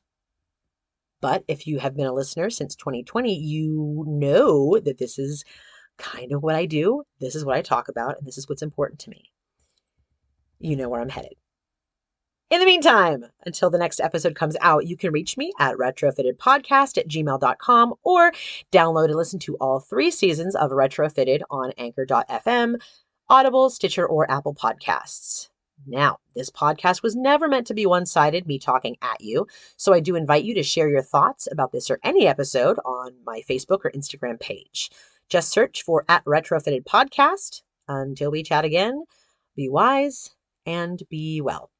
But 1.20 1.44
if 1.48 1.66
you 1.66 1.78
have 1.78 1.96
been 1.96 2.06
a 2.06 2.12
listener 2.12 2.50
since 2.50 2.76
2020, 2.76 3.34
you 3.34 4.04
know 4.06 4.78
that 4.78 4.98
this 4.98 5.18
is 5.18 5.44
kind 5.96 6.32
of 6.32 6.42
what 6.42 6.54
I 6.54 6.66
do. 6.66 7.04
This 7.20 7.34
is 7.34 7.44
what 7.44 7.56
I 7.56 7.62
talk 7.62 7.88
about, 7.88 8.18
and 8.18 8.26
this 8.26 8.36
is 8.36 8.48
what's 8.48 8.62
important 8.62 9.00
to 9.00 9.10
me. 9.10 9.30
You 10.58 10.76
know 10.76 10.88
where 10.88 11.00
I'm 11.00 11.08
headed. 11.08 11.34
In 12.50 12.60
the 12.60 12.66
meantime, 12.66 13.24
until 13.46 13.70
the 13.70 13.78
next 13.78 14.00
episode 14.00 14.34
comes 14.34 14.56
out, 14.60 14.86
you 14.86 14.96
can 14.96 15.12
reach 15.12 15.36
me 15.36 15.50
at 15.58 15.76
retrofittedpodcast 15.76 16.98
at 16.98 17.08
gmail.com 17.08 17.94
or 18.02 18.32
download 18.70 19.06
and 19.06 19.16
listen 19.16 19.38
to 19.40 19.56
all 19.56 19.80
three 19.80 20.10
seasons 20.10 20.54
of 20.54 20.70
Retrofitted 20.70 21.40
on 21.50 21.72
anchor.fm, 21.78 22.76
Audible, 23.30 23.70
Stitcher, 23.70 24.06
or 24.06 24.30
Apple 24.30 24.54
Podcasts. 24.54 25.48
Now, 25.86 26.18
this 26.34 26.50
podcast 26.50 27.02
was 27.02 27.14
never 27.14 27.48
meant 27.48 27.66
to 27.68 27.74
be 27.74 27.86
one 27.86 28.06
sided, 28.06 28.46
me 28.46 28.58
talking 28.58 28.96
at 29.02 29.20
you. 29.20 29.46
So 29.76 29.92
I 29.92 30.00
do 30.00 30.16
invite 30.16 30.44
you 30.44 30.54
to 30.54 30.62
share 30.62 30.88
your 30.88 31.02
thoughts 31.02 31.48
about 31.50 31.72
this 31.72 31.90
or 31.90 32.00
any 32.02 32.26
episode 32.26 32.78
on 32.84 33.12
my 33.24 33.42
Facebook 33.48 33.84
or 33.84 33.90
Instagram 33.90 34.40
page. 34.40 34.90
Just 35.28 35.50
search 35.50 35.82
for 35.82 36.04
at 36.08 36.24
Retrofitted 36.24 36.84
Podcast. 36.84 37.62
Until 37.86 38.30
we 38.30 38.42
chat 38.42 38.64
again, 38.64 39.04
be 39.56 39.68
wise 39.68 40.30
and 40.64 41.02
be 41.10 41.40
well. 41.42 41.70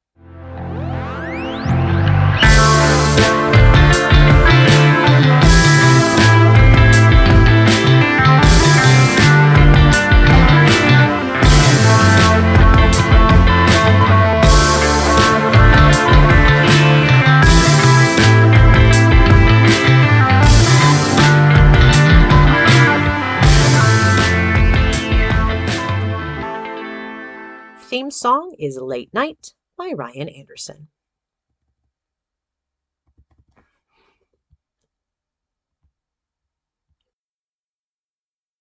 Is 28.59 28.77
Late 28.77 29.13
Night 29.13 29.53
by 29.77 29.91
Ryan 29.95 30.29
Anderson. 30.29 30.87